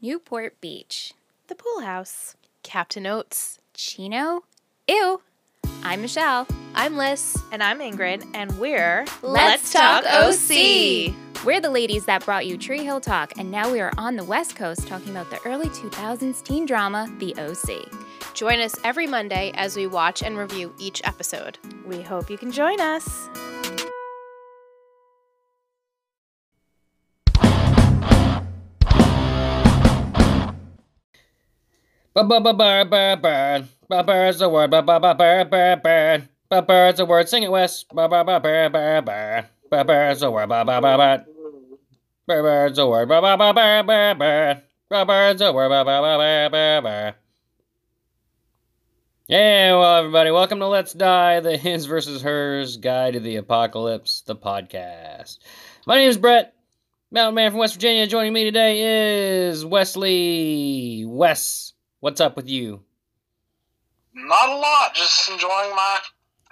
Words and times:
Newport 0.00 0.60
Beach. 0.60 1.12
The 1.48 1.56
pool 1.56 1.80
house. 1.80 2.36
Captain 2.62 3.04
Oats. 3.04 3.58
Chino? 3.74 4.44
Ew. 4.86 5.20
I'm 5.82 6.02
Michelle. 6.02 6.46
I'm 6.76 6.96
Liz. 6.96 7.36
And 7.50 7.64
I'm 7.64 7.80
Ingrid. 7.80 8.24
And 8.32 8.56
we're 8.60 9.04
Let's 9.22 9.72
Talk 9.72 10.04
OC. 10.04 11.14
We're 11.44 11.60
the 11.60 11.70
ladies 11.70 12.04
that 12.04 12.24
brought 12.24 12.46
you 12.46 12.56
Tree 12.56 12.84
Hill 12.84 13.00
Talk, 13.00 13.32
and 13.38 13.50
now 13.50 13.72
we 13.72 13.80
are 13.80 13.92
on 13.98 14.14
the 14.14 14.24
West 14.24 14.54
Coast 14.54 14.86
talking 14.86 15.10
about 15.10 15.30
the 15.30 15.40
early 15.44 15.68
2000s 15.68 16.44
teen 16.44 16.64
drama, 16.64 17.08
The 17.18 17.34
OC. 17.36 18.34
Join 18.34 18.60
us 18.60 18.74
every 18.84 19.08
Monday 19.08 19.50
as 19.54 19.76
we 19.76 19.88
watch 19.88 20.22
and 20.22 20.38
review 20.38 20.72
each 20.78 21.00
episode. 21.04 21.58
We 21.86 22.02
hope 22.02 22.30
you 22.30 22.38
can 22.38 22.52
join 22.52 22.80
us. 22.80 23.28
Ba-ba-ba-ba-ba-burn. 32.18 33.68
Ba-bird's 33.88 34.40
a 34.40 34.48
word. 34.48 34.72
Ba-ba-ba-ba-ba-burn. 34.72 36.28
Ba-bird's 36.50 36.98
a 36.98 37.06
word. 37.06 37.28
Sing 37.28 37.44
it, 37.44 37.50
Wes. 37.50 37.84
Ba-ba-ba-ba-ba-burn. 37.84 39.46
Ba-bird's 39.70 40.22
a 40.22 40.30
word. 40.30 40.48
Ba-ba-ba-ba. 40.48 41.24
Ba-bird's 42.26 42.78
a 42.78 42.86
word. 42.88 43.08
Ba-ba-ba-ba-ba-burn. 43.08 44.62
Ba-bird's 44.90 45.42
a 45.42 45.52
word. 45.52 45.68
Ba-ba-ba-ba-ba-burn. 45.68 47.14
Yeah, 49.28 49.76
well, 49.76 49.98
everybody, 49.98 50.32
welcome 50.32 50.58
to 50.58 50.66
Let's 50.66 50.94
Die, 50.94 51.38
the 51.38 51.56
His 51.56 51.86
versus 51.86 52.22
Hers 52.22 52.78
Guide 52.78 53.12
to 53.12 53.20
the 53.20 53.36
Apocalypse, 53.36 54.22
the 54.22 54.34
podcast. 54.34 55.38
My 55.86 55.96
name 55.96 56.08
is 56.08 56.18
Brett, 56.18 56.54
mountain 57.12 57.34
man 57.36 57.50
from 57.52 57.60
West 57.60 57.74
Virginia. 57.74 58.08
Joining 58.08 58.32
me 58.32 58.44
today 58.44 59.50
is 59.50 59.64
Wesley. 59.66 61.04
Wes, 61.06 61.74
what's 62.00 62.20
up 62.20 62.36
with 62.36 62.48
you? 62.48 62.82
Not 64.14 64.48
a 64.48 64.56
lot, 64.56 64.94
just 64.94 65.30
enjoying 65.30 65.70
my 65.74 65.98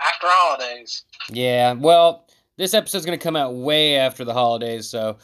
after 0.00 0.26
holidays. 0.28 1.04
Yeah, 1.30 1.72
well, 1.72 2.26
this 2.56 2.74
episode's 2.74 3.06
going 3.06 3.18
to 3.18 3.22
come 3.22 3.36
out 3.36 3.54
way 3.54 3.96
after 3.96 4.24
the 4.24 4.32
holidays, 4.32 4.88
so. 4.88 5.18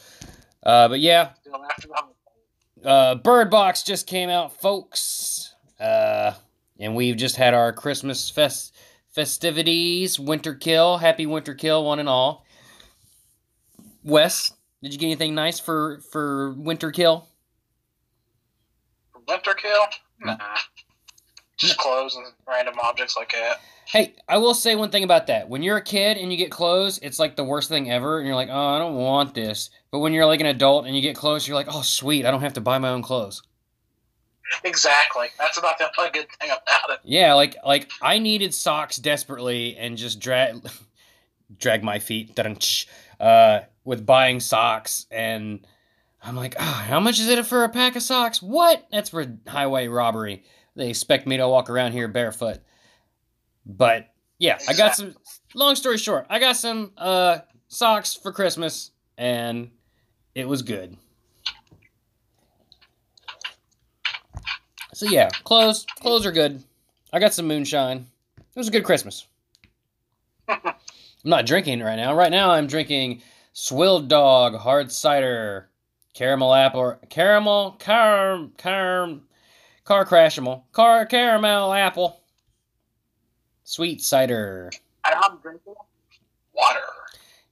Uh, 0.63 0.87
but 0.87 0.99
yeah, 0.99 1.31
Still 1.41 1.65
after 1.69 1.87
the 1.87 2.89
uh, 2.89 3.15
Bird 3.15 3.49
Box 3.49 3.83
just 3.83 4.07
came 4.07 4.29
out, 4.29 4.59
folks. 4.59 5.55
Uh, 5.79 6.33
and 6.79 6.95
we've 6.95 7.15
just 7.17 7.35
had 7.35 7.53
our 7.53 7.71
Christmas 7.71 8.29
fest 8.29 8.75
festivities, 9.11 10.19
Winter 10.19 10.53
Kill, 10.55 10.97
Happy 10.97 11.25
Winter 11.25 11.53
Kill, 11.53 11.85
one 11.85 11.99
and 11.99 12.09
all. 12.09 12.45
Wes, 14.03 14.51
did 14.81 14.91
you 14.93 14.99
get 14.99 15.07
anything 15.07 15.35
nice 15.35 15.59
for 15.59 16.01
for 16.11 16.51
Winter 16.53 16.91
Kill? 16.91 17.27
Winter 19.27 19.53
kill? 19.53 19.83
Nah. 20.25 20.37
Just 21.57 21.77
clothes 21.77 22.15
and 22.15 22.25
random 22.47 22.75
objects 22.83 23.15
like 23.15 23.31
that. 23.31 23.61
Hey, 23.85 24.15
I 24.27 24.37
will 24.37 24.53
say 24.53 24.75
one 24.75 24.89
thing 24.89 25.03
about 25.03 25.27
that. 25.27 25.49
When 25.49 25.61
you're 25.61 25.77
a 25.77 25.83
kid 25.83 26.17
and 26.17 26.31
you 26.31 26.37
get 26.37 26.51
clothes, 26.51 26.99
it's 27.01 27.19
like 27.19 27.35
the 27.35 27.43
worst 27.43 27.69
thing 27.69 27.91
ever, 27.91 28.17
and 28.17 28.25
you're 28.25 28.35
like, 28.35 28.49
oh, 28.51 28.75
I 28.75 28.79
don't 28.79 28.95
want 28.95 29.33
this. 29.33 29.69
But 29.91 29.99
when 29.99 30.13
you're 30.13 30.25
like 30.25 30.39
an 30.39 30.47
adult 30.47 30.85
and 30.85 30.95
you 30.95 31.01
get 31.01 31.15
clothes, 31.15 31.47
you're 31.47 31.55
like, 31.55 31.67
oh, 31.69 31.81
sweet, 31.81 32.25
I 32.25 32.31
don't 32.31 32.41
have 32.41 32.53
to 32.53 32.61
buy 32.61 32.77
my 32.79 32.89
own 32.89 33.03
clothes. 33.03 33.43
Exactly. 34.63 35.27
That's 35.39 35.57
about 35.57 35.77
the 35.77 35.89
only 35.97 36.11
good 36.11 36.27
thing 36.39 36.49
about 36.49 36.89
it. 36.89 36.99
Yeah, 37.03 37.33
like 37.33 37.55
like 37.65 37.89
I 38.01 38.19
needed 38.19 38.53
socks 38.53 38.97
desperately 38.97 39.77
and 39.77 39.97
just 39.97 40.19
drag 40.19 40.67
drag 41.59 41.83
my 41.83 41.99
feet 41.99 42.37
uh 43.19 43.61
with 43.83 44.05
buying 44.05 44.39
socks 44.39 45.05
and 45.11 45.65
I'm 46.23 46.35
like, 46.35 46.55
ah, 46.57 46.85
how 46.87 46.99
much 46.99 47.19
is 47.19 47.27
it 47.27 47.45
for 47.45 47.63
a 47.65 47.69
pack 47.69 47.95
of 47.95 48.01
socks? 48.01 48.41
What? 48.41 48.87
That's 48.91 49.09
for 49.09 49.25
highway 49.45 49.87
robbery. 49.87 50.43
They 50.75 50.89
expect 50.89 51.27
me 51.27 51.37
to 51.37 51.47
walk 51.47 51.69
around 51.69 51.91
here 51.91 52.07
barefoot. 52.07 52.59
But 53.65 54.07
yeah, 54.39 54.57
I 54.67 54.73
got 54.73 54.95
some 54.95 55.15
long 55.53 55.75
story 55.75 55.97
short, 55.97 56.25
I 56.29 56.39
got 56.39 56.57
some 56.57 56.91
uh 56.97 57.39
socks 57.67 58.13
for 58.13 58.31
Christmas 58.31 58.91
and 59.17 59.71
it 60.33 60.47
was 60.47 60.61
good. 60.61 60.97
So 64.93 65.07
yeah, 65.07 65.29
clothes 65.43 65.85
clothes 65.99 66.25
are 66.25 66.31
good. 66.31 66.63
I 67.11 67.19
got 67.19 67.33
some 67.33 67.47
moonshine. 67.47 68.07
It 68.37 68.59
was 68.59 68.67
a 68.67 68.71
good 68.71 68.83
Christmas. 68.83 69.27
I'm 70.47 70.73
not 71.23 71.45
drinking 71.45 71.81
right 71.81 71.95
now. 71.95 72.15
Right 72.15 72.31
now 72.31 72.51
I'm 72.51 72.67
drinking 72.67 73.21
Swilled 73.53 74.07
Dog 74.07 74.55
hard 74.55 74.91
cider, 74.91 75.69
caramel 76.13 76.53
apple, 76.53 76.97
caramel 77.09 77.71
car 77.79 78.47
car 78.57 79.09
car 79.83 80.05
crashable, 80.05 80.63
car 80.71 81.05
caramel 81.05 81.73
apple, 81.73 82.21
sweet 83.63 84.01
cider. 84.01 84.71
And 85.05 85.15
I'm 85.15 85.37
drinking 85.39 85.75
water. 86.53 86.79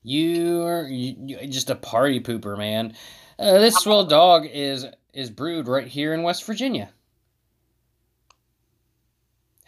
You're 0.03 0.87
you, 0.87 1.47
just 1.47 1.69
a 1.69 1.75
party 1.75 2.19
pooper, 2.19 2.57
man. 2.57 2.95
Uh, 3.37 3.59
this 3.59 3.75
Swilled 3.75 4.09
Dog 4.09 4.47
is 4.51 4.85
is 5.13 5.29
brewed 5.29 5.67
right 5.67 5.87
here 5.87 6.13
in 6.13 6.23
West 6.23 6.43
Virginia. 6.45 6.89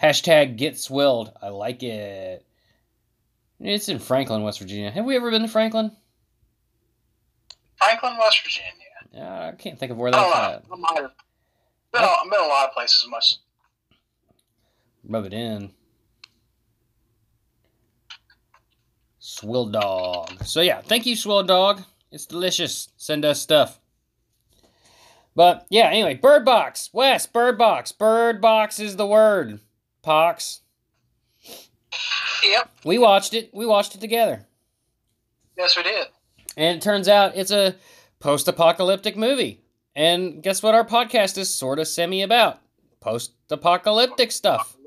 Hashtag 0.01 0.57
get 0.57 0.77
swilled. 0.77 1.31
I 1.41 1.49
like 1.49 1.81
it. 1.81 2.45
It's 3.59 3.87
in 3.87 3.99
Franklin, 3.99 4.43
West 4.43 4.59
Virginia. 4.59 4.91
Have 4.91 5.05
we 5.05 5.15
ever 5.15 5.31
been 5.31 5.43
to 5.43 5.47
Franklin? 5.47 5.91
Franklin, 7.77 8.17
West 8.19 8.43
Virginia. 8.43 8.82
Uh, 9.15 9.21
I 9.21 9.51
can't 9.57 9.77
think 9.79 9.91
of 9.91 9.97
where 9.97 10.11
that's 10.11 10.35
at. 10.35 10.63
I 10.71 10.75
might 10.75 11.01
have. 11.01 11.11
Been, 11.91 12.01
a- 12.03 12.05
I've 12.05 12.29
been 12.31 12.39
a 12.39 12.47
lot 12.47 12.67
of 12.69 12.73
places 12.73 13.05
much. 13.09 13.35
Rub 15.07 15.25
it 15.25 15.33
in. 15.33 15.71
Swill 19.19 19.67
Dog. 19.67 20.43
So 20.43 20.61
yeah, 20.61 20.81
thank 20.81 21.05
you, 21.05 21.15
Swill 21.15 21.43
Dog. 21.43 21.81
It's 22.11 22.25
delicious. 22.25 22.89
Send 22.97 23.25
us 23.25 23.41
stuff. 23.41 23.79
But 25.35 25.65
yeah, 25.69 25.87
anyway, 25.87 26.15
Bird 26.15 26.45
Box. 26.45 26.89
Wes, 26.93 27.25
Bird 27.25 27.57
Box. 27.57 27.91
Bird 27.91 28.41
Box 28.41 28.79
is 28.79 28.95
the 28.97 29.07
word. 29.07 29.59
Pox. 30.01 30.61
Yep. 32.43 32.69
We 32.83 32.97
watched 32.97 33.33
it. 33.33 33.49
We 33.53 33.65
watched 33.65 33.95
it 33.95 34.01
together. 34.01 34.45
Yes, 35.57 35.77
we 35.77 35.83
did. 35.83 36.07
And 36.57 36.77
it 36.77 36.81
turns 36.81 37.07
out 37.07 37.35
it's 37.35 37.51
a 37.51 37.75
post 38.23 38.47
apocalyptic 38.47 39.15
movie. 39.17 39.61
And 39.95 40.41
guess 40.41 40.63
what 40.63 40.73
our 40.73 40.85
podcast 40.85 41.37
is 41.37 41.53
sort 41.53 41.77
of 41.77 41.89
semi 41.89 42.21
about? 42.21 42.61
Post 43.01 43.33
apocalyptic 43.49 44.31
stuff. 44.31 44.77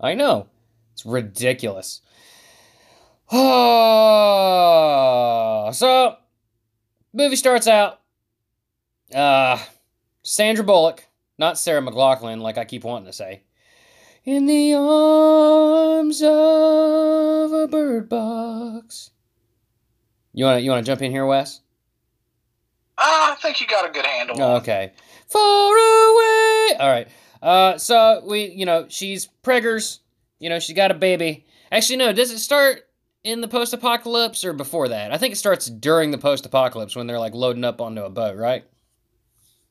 I 0.00 0.14
know. 0.14 0.48
It's 0.94 1.04
ridiculous. 1.04 2.00
Oh, 3.30 3.40
so, 5.74 6.16
movie 7.12 7.36
starts 7.36 7.68
out. 7.68 8.00
Uh, 9.14 9.58
Sandra 10.22 10.64
Bullock, 10.64 11.04
not 11.36 11.58
Sarah 11.58 11.82
McLachlan, 11.82 12.40
like 12.40 12.56
I 12.56 12.64
keep 12.64 12.82
wanting 12.82 13.04
to 13.06 13.12
say. 13.12 13.42
In 14.24 14.46
the 14.46 14.72
arms 14.72 16.22
of 16.22 17.52
a 17.52 17.68
bird 17.68 18.08
box. 18.08 19.10
You 20.32 20.46
wanna 20.46 20.60
you 20.60 20.70
wanna 20.70 20.82
jump 20.82 21.02
in 21.02 21.10
here, 21.10 21.26
Wes? 21.26 21.60
I 23.06 23.36
think 23.40 23.60
you 23.60 23.66
got 23.66 23.88
a 23.88 23.92
good 23.92 24.06
handle. 24.06 24.40
on. 24.42 24.60
Okay. 24.60 24.92
Far 25.28 25.72
away. 25.72 26.76
All 26.78 26.90
right. 26.90 27.08
Uh, 27.42 27.78
so 27.78 28.22
we, 28.26 28.46
you 28.46 28.66
know, 28.66 28.86
she's 28.88 29.28
preggers. 29.42 30.00
You 30.38 30.48
know, 30.48 30.58
she's 30.58 30.76
got 30.76 30.90
a 30.90 30.94
baby. 30.94 31.46
Actually, 31.72 31.96
no. 31.96 32.12
Does 32.12 32.30
it 32.30 32.38
start 32.38 32.82
in 33.24 33.40
the 33.40 33.48
post-apocalypse 33.48 34.44
or 34.44 34.52
before 34.52 34.88
that? 34.88 35.12
I 35.12 35.18
think 35.18 35.32
it 35.32 35.36
starts 35.36 35.66
during 35.66 36.10
the 36.10 36.18
post-apocalypse 36.18 36.94
when 36.96 37.06
they're 37.06 37.18
like 37.18 37.34
loading 37.34 37.64
up 37.64 37.80
onto 37.80 38.02
a 38.02 38.10
boat, 38.10 38.36
right? 38.36 38.64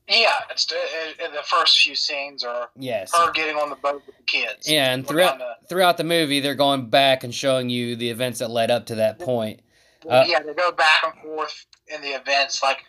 Yeah, 0.08 0.30
it's 0.50 0.66
the, 0.66 0.76
uh, 0.76 1.30
the 1.32 1.42
first 1.42 1.80
few 1.80 1.96
scenes 1.96 2.44
are 2.44 2.68
Yes. 2.78 3.12
her 3.16 3.32
getting 3.32 3.56
on 3.56 3.70
the 3.70 3.76
boat 3.76 4.02
with 4.06 4.16
the 4.16 4.22
kids. 4.22 4.70
Yeah, 4.70 4.92
and 4.94 5.04
throughout 5.06 5.40
down 5.40 5.48
throughout 5.68 5.96
the 5.96 6.04
movie, 6.04 6.38
they're 6.38 6.54
going 6.54 6.90
back 6.90 7.24
and 7.24 7.34
showing 7.34 7.70
you 7.70 7.96
the 7.96 8.10
events 8.10 8.38
that 8.38 8.48
led 8.50 8.70
up 8.70 8.86
to 8.86 8.94
that 8.96 9.18
point. 9.18 9.60
the- 10.02 10.10
Uh, 10.12 10.24
yeah, 10.28 10.40
they 10.40 10.54
go 10.54 10.70
back 10.70 11.02
and 11.02 11.14
forth 11.24 11.66
in 11.88 12.00
the 12.02 12.10
events. 12.10 12.62
Like, 12.62 12.84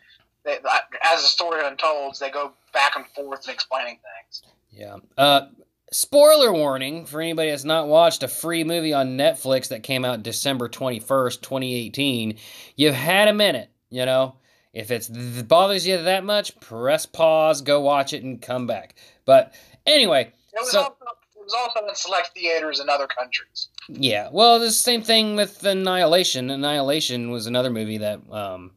they, 0.48 0.58
as 1.04 1.22
the 1.22 1.28
story 1.28 1.62
unfolds, 1.66 2.18
they 2.20 2.32
go 2.32 2.54
back 2.74 2.96
and 2.96 3.06
forth 3.08 3.48
in 3.48 3.54
explaining 3.54 4.00
things. 4.00 4.42
Yeah. 4.72 4.96
Uh, 5.18 5.48
spoiler 5.92 6.52
warning 6.54 7.06
for 7.06 7.22
anybody 7.22 7.50
that's 7.50 7.64
not 7.64 7.88
watched 7.88 8.24
a 8.24 8.28
free 8.28 8.64
movie 8.64 8.94
on 8.94 9.18
Netflix 9.18 9.68
that 9.70 9.84
came 9.84 10.04
out 10.06 10.24
December 10.24 10.70
21st, 10.70 11.42
2018. 11.42 12.38
You've 12.76 12.96
had 12.96 13.28
a 13.28 13.34
minute, 13.34 13.70
you 13.90 14.06
know. 14.06 14.36
If 14.74 14.92
it 14.92 15.10
bothers 15.48 15.88
you 15.88 15.98
that 16.02 16.24
much, 16.24 16.60
press 16.60 17.06
pause, 17.06 17.62
go 17.62 17.82
watch 17.82 18.14
it, 18.14 18.24
and 18.24 18.42
come 18.42 18.68
back. 18.68 18.96
But 19.26 19.54
anyway, 19.86 20.32
It 20.54 20.60
was, 20.60 20.72
So- 20.72 20.80
also, 20.84 20.94
it 21.36 21.44
was 21.44 21.54
also 21.54 21.88
in 21.88 21.96
select 21.96 22.30
theaters 22.36 22.80
in 22.80 22.90
other 22.90 23.08
countries. 23.08 23.70
yeah. 23.90 24.30
Well, 24.32 24.60
the 24.60 24.72
same 24.72 25.02
thing 25.02 25.36
with 25.36 25.64
Annihilation. 25.66 26.50
Annihilation 26.52 27.32
was 27.32 27.48
another 27.48 27.70
movie 27.72 27.98
that 28.00 28.20
um, 28.32 28.72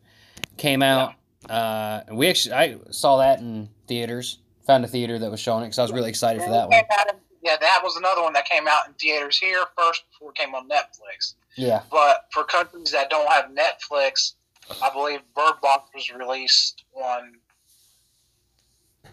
came 0.57 0.83
out 0.83 1.15
Uh, 1.49 2.03
we 2.13 2.29
actually 2.29 2.55
I 2.55 2.77
saw 2.91 3.19
that 3.19 3.41
in 3.41 3.69
theaters. 3.87 4.39
Found 4.67 4.85
a 4.85 4.89
theater 4.89 5.19
that 5.19 5.31
was 5.31 5.41
showing 5.41 5.63
it 5.63 5.67
because 5.67 5.79
I 5.79 5.83
was 5.83 5.93
really 5.93 6.11
excited 6.11 6.43
for 6.43 6.51
that 6.51 6.69
one. 6.69 6.81
yeah, 7.43 7.57
that 7.61 7.81
was 7.83 7.97
another 7.97 8.23
one 8.23 8.33
that 8.35 8.49
came 8.49 8.69
out 8.69 8.87
in 8.87 8.93
theaters 8.95 9.39
here 9.39 9.65
first 9.77 10.05
before 10.11 10.31
it 10.31 10.37
came 10.37 10.55
on 10.55 10.69
Netflix. 10.69 11.35
Yeah. 11.57 11.83
But 11.91 12.27
for 12.31 12.45
countries 12.45 12.93
that 12.93 13.11
don't 13.11 13.29
have 13.31 13.47
Netflix, 13.47 14.35
I 14.83 14.91
believe 14.93 15.21
Bird 15.35 15.55
Box 15.63 15.91
was 15.95 16.13
released 16.13 16.85
on 16.95 17.35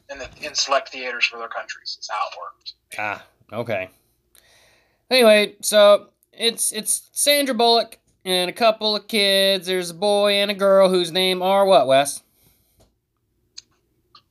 in 0.09 0.19
the 0.19 0.29
in 0.41 0.53
select 0.53 0.89
theaters 0.89 1.25
for 1.25 1.37
their 1.39 1.47
countries. 1.47 1.97
Is 1.99 2.09
how 2.11 2.27
it 2.31 2.37
worked. 2.37 2.73
Ah, 2.97 3.25
okay. 3.53 3.89
Anyway, 5.09 5.55
so 5.61 6.09
it's 6.33 6.71
it's 6.71 7.09
Sandra 7.13 7.55
Bullock 7.55 7.97
and 8.27 8.49
a 8.49 8.53
couple 8.53 8.93
of 8.95 9.07
kids. 9.07 9.67
There's 9.67 9.91
a 9.91 9.93
boy 9.93 10.33
and 10.33 10.51
a 10.51 10.53
girl 10.53 10.89
whose 10.89 11.11
name 11.13 11.41
are 11.41 11.65
what, 11.65 11.87
Wes? 11.87 12.21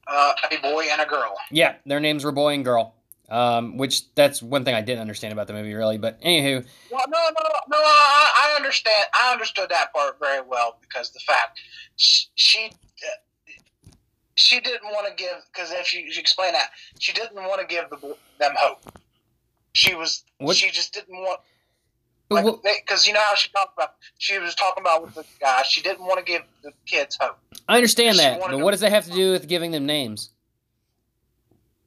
Uh, 0.06 0.32
a 0.52 0.56
boy 0.58 0.84
and 0.93 1.00
a 1.00 1.06
girl. 1.06 1.34
Yeah, 1.50 1.76
their 1.87 1.98
names 1.98 2.22
were 2.22 2.31
boy 2.32 2.54
and 2.54 2.64
girl. 2.64 2.94
Um, 3.28 3.76
which 3.76 4.14
that's 4.14 4.40
one 4.40 4.64
thing 4.64 4.75
I 4.76 4.82
didn't 4.82 5.00
understand 5.00 5.32
about 5.32 5.48
the 5.48 5.52
movie, 5.52 5.75
really. 5.75 5.98
But 5.98 6.20
anywho, 6.20 6.64
Well, 6.93 7.04
no, 7.08 7.19
no, 7.19 7.48
no. 7.69 7.76
I, 7.78 8.52
I 8.52 8.56
understand. 8.56 9.06
I 9.20 9.32
understood 9.32 9.69
that 9.70 9.93
part 9.93 10.20
very 10.20 10.42
well 10.46 10.78
because 10.81 11.10
the 11.10 11.19
fact 11.20 11.58
she 11.96 12.26
she, 12.37 12.66
uh, 12.70 13.90
she 14.37 14.60
didn't 14.60 14.84
want 14.92 15.08
to 15.08 15.14
give 15.20 15.42
because 15.52 15.72
if 15.72 15.87
she, 15.87 16.08
she 16.12 16.20
explained 16.20 16.54
that 16.54 16.69
she 17.00 17.12
didn't 17.12 17.34
want 17.34 17.60
to 17.60 17.66
give 17.66 17.90
the, 17.90 17.96
them 18.38 18.52
hope. 18.56 18.96
She 19.72 19.96
was. 19.96 20.22
What- 20.38 20.54
She 20.56 20.70
just 20.70 20.92
didn't 20.92 21.16
want 21.16 21.40
because 22.28 23.06
you 23.06 23.12
know 23.12 23.20
how 23.20 23.34
she 23.34 23.49
talked 23.50 23.76
about. 23.76 23.94
She 24.19 24.38
was 24.38 24.55
talking 24.55 24.82
about 24.82 25.02
with 25.02 25.14
the 25.14 25.25
guy. 25.40 25.62
She 25.62 25.82
didn't 25.82 26.05
want 26.05 26.19
to 26.19 26.25
give 26.25 26.43
the 26.62 26.73
kids 26.87 27.17
hope. 27.20 27.38
I 27.69 27.76
understand 27.76 28.19
that, 28.19 28.40
but 28.40 28.61
what 28.61 28.73
does 28.73 28.81
that 28.81 28.90
have 28.90 29.05
to 29.06 29.12
do 29.12 29.32
with 29.32 29.49
giving 29.49 29.70
them 29.70 29.87
names? 29.87 30.31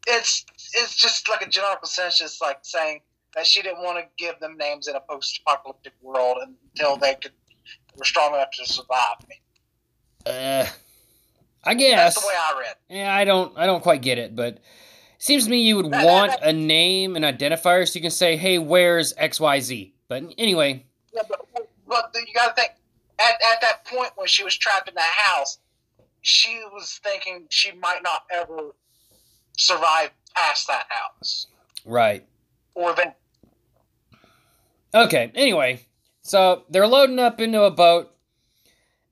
It's 0.08 0.46
it's 0.74 0.96
just 0.96 1.30
like 1.30 1.42
a 1.42 1.50
general 1.50 1.76
consensus, 1.76 2.42
like 2.42 2.60
saying 2.64 3.02
that 3.36 3.46
she 3.46 3.62
didn't 3.62 3.84
want 3.84 4.00
to 4.00 4.06
give 4.18 4.40
them 4.40 4.58
names 4.58 4.88
in 4.88 4.96
a 4.96 5.00
post-apocalyptic 5.00 5.94
world 6.02 6.38
until 6.42 6.98
they 6.98 7.16
could 7.16 7.32
were 7.98 8.06
strong 8.06 8.34
enough 8.34 8.50
to 8.52 8.66
survive. 8.66 9.18
Uh, 10.26 10.66
I 11.64 11.74
guess 11.74 12.16
That's 12.16 12.22
the 12.22 12.28
way 12.28 12.34
I 12.38 12.60
read. 12.60 12.76
Yeah, 12.90 13.14
I 13.14 13.26
don't 13.26 13.58
I 13.58 13.66
don't 13.66 13.84
quite 13.84 14.02
get 14.02 14.18
it, 14.18 14.36
but 14.36 14.60
seems 15.18 15.46
to 15.46 15.50
me 15.50 15.62
you 15.62 15.76
would 15.76 15.92
want 15.92 16.34
a 16.42 16.54
name, 16.54 17.16
an 17.16 17.24
identifier, 17.24 17.88
so 17.88 17.98
you 17.98 18.02
can 18.02 18.12
say, 18.12 18.38
"Hey, 18.38 18.58
where's 18.58 19.14
X 19.18 19.40
Y 19.40 19.60
Z?" 19.60 19.94
But 20.10 20.24
anyway, 20.38 20.86
Yeah, 21.14 21.22
but, 21.30 21.46
but 21.88 22.14
you 22.16 22.34
got 22.34 22.56
to 22.56 22.62
think 22.62 22.72
at, 23.20 23.36
at 23.54 23.62
that 23.62 23.86
point 23.86 24.12
when 24.16 24.28
she 24.28 24.44
was 24.44 24.58
trapped 24.58 24.90
in 24.90 24.96
that 24.96 25.14
house, 25.16 25.60
she 26.22 26.62
was 26.74 27.00
thinking 27.04 27.46
she 27.50 27.72
might 27.74 28.02
not 28.04 28.24
ever 28.32 28.76
survive 29.58 30.10
past 30.36 30.68
that 30.68 30.86
house 30.90 31.48
right. 31.86 32.26
or 32.74 32.94
then. 32.96 33.14
Okay. 34.94 35.32
Anyway, 35.36 35.82
so 36.22 36.64
they're 36.70 36.88
loading 36.88 37.20
up 37.20 37.40
into 37.40 37.62
a 37.64 37.72
boat, 37.72 38.12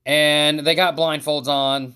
and 0.04 0.60
they 0.60 0.74
got 0.74 0.96
blindfolds 0.96 1.46
on. 1.46 1.94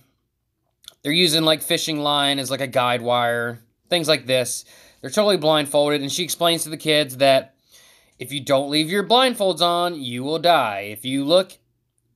They're 1.03 1.13
using 1.13 1.43
like 1.43 1.63
fishing 1.63 1.99
line 1.99 2.39
as 2.39 2.51
like 2.51 2.61
a 2.61 2.67
guide 2.69 3.03
wire, 3.03 3.59
things 3.91 4.07
like 4.07 4.27
this. 4.27 4.65
They're 5.01 5.11
totally 5.11 5.37
blindfolded, 5.37 6.01
and 6.01 6.13
she 6.13 6.23
explains 6.23 6.63
to 6.63 6.69
the 6.71 6.77
kids 6.77 7.17
that 7.17 7.52
if 8.23 8.33
you 8.33 8.39
don't 8.39 8.71
leave 8.71 8.89
your 8.89 9.03
blindfolds 9.03 9.61
on, 9.61 10.01
you 10.01 10.23
will 10.23 10.39
die. 10.39 10.93
If 10.93 11.05
you 11.05 11.25
look 11.25 11.59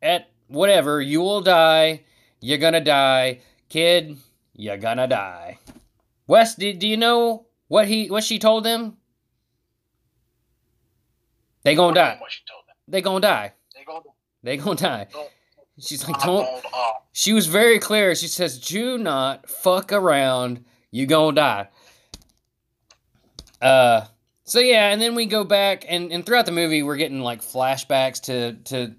at 0.01 0.31
whatever, 0.47 1.03
you 1.03 1.21
will 1.21 1.41
die. 1.41 2.05
You're 2.41 2.59
gonna 2.59 2.81
die, 2.81 3.41
kid. 3.69 4.17
You're 4.55 4.77
gonna 4.77 5.09
die. 5.09 5.59
Wes, 6.29 6.55
do, 6.55 6.73
do 6.73 6.87
you 6.87 6.97
know 6.97 7.47
what 7.67 7.89
he 7.89 8.09
what 8.09 8.23
she 8.23 8.39
told 8.39 8.63
them? 8.63 8.99
They 11.65 11.75
gonna 11.75 11.97
die. 11.97 12.19
What 12.21 12.31
she 12.31 12.43
told 12.49 12.63
them. 12.69 12.77
They 12.87 13.03
gonna 13.03 13.21
die. 13.21 13.53
They 13.75 13.85
go. 13.85 14.15
They 14.45 14.57
gonna 14.57 14.77
die. 14.77 15.07
She's 15.81 16.07
like, 16.07 16.23
don't. 16.23 16.49
She 17.13 17.33
was 17.33 17.49
very 17.49 17.81
clear. 17.81 18.15
She 18.15 18.29
says, 18.29 18.61
"Do 18.61 18.97
not 18.97 19.51
fuck 19.51 19.93
around. 19.93 20.65
You 20.93 21.07
gonna 21.07 21.35
die." 21.35 21.69
Uh. 23.61 24.07
So 24.47 24.61
yeah, 24.61 24.91
and 24.91 25.03
then 25.03 25.17
we 25.17 25.27
go 25.27 25.43
back, 25.43 25.85
and 25.89 26.13
and 26.13 26.25
throughout 26.25 26.47
the 26.47 26.53
movie, 26.53 26.83
we're 26.83 26.97
getting 26.97 27.21
like 27.21 27.43
flashbacks 27.43 28.21
to 28.23 28.53
to 28.65 28.95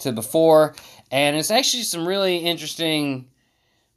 to 0.00 0.12
before, 0.12 0.74
and 1.10 1.36
it's 1.36 1.50
actually 1.50 1.84
some 1.84 2.06
really 2.06 2.36
interesting, 2.36 3.28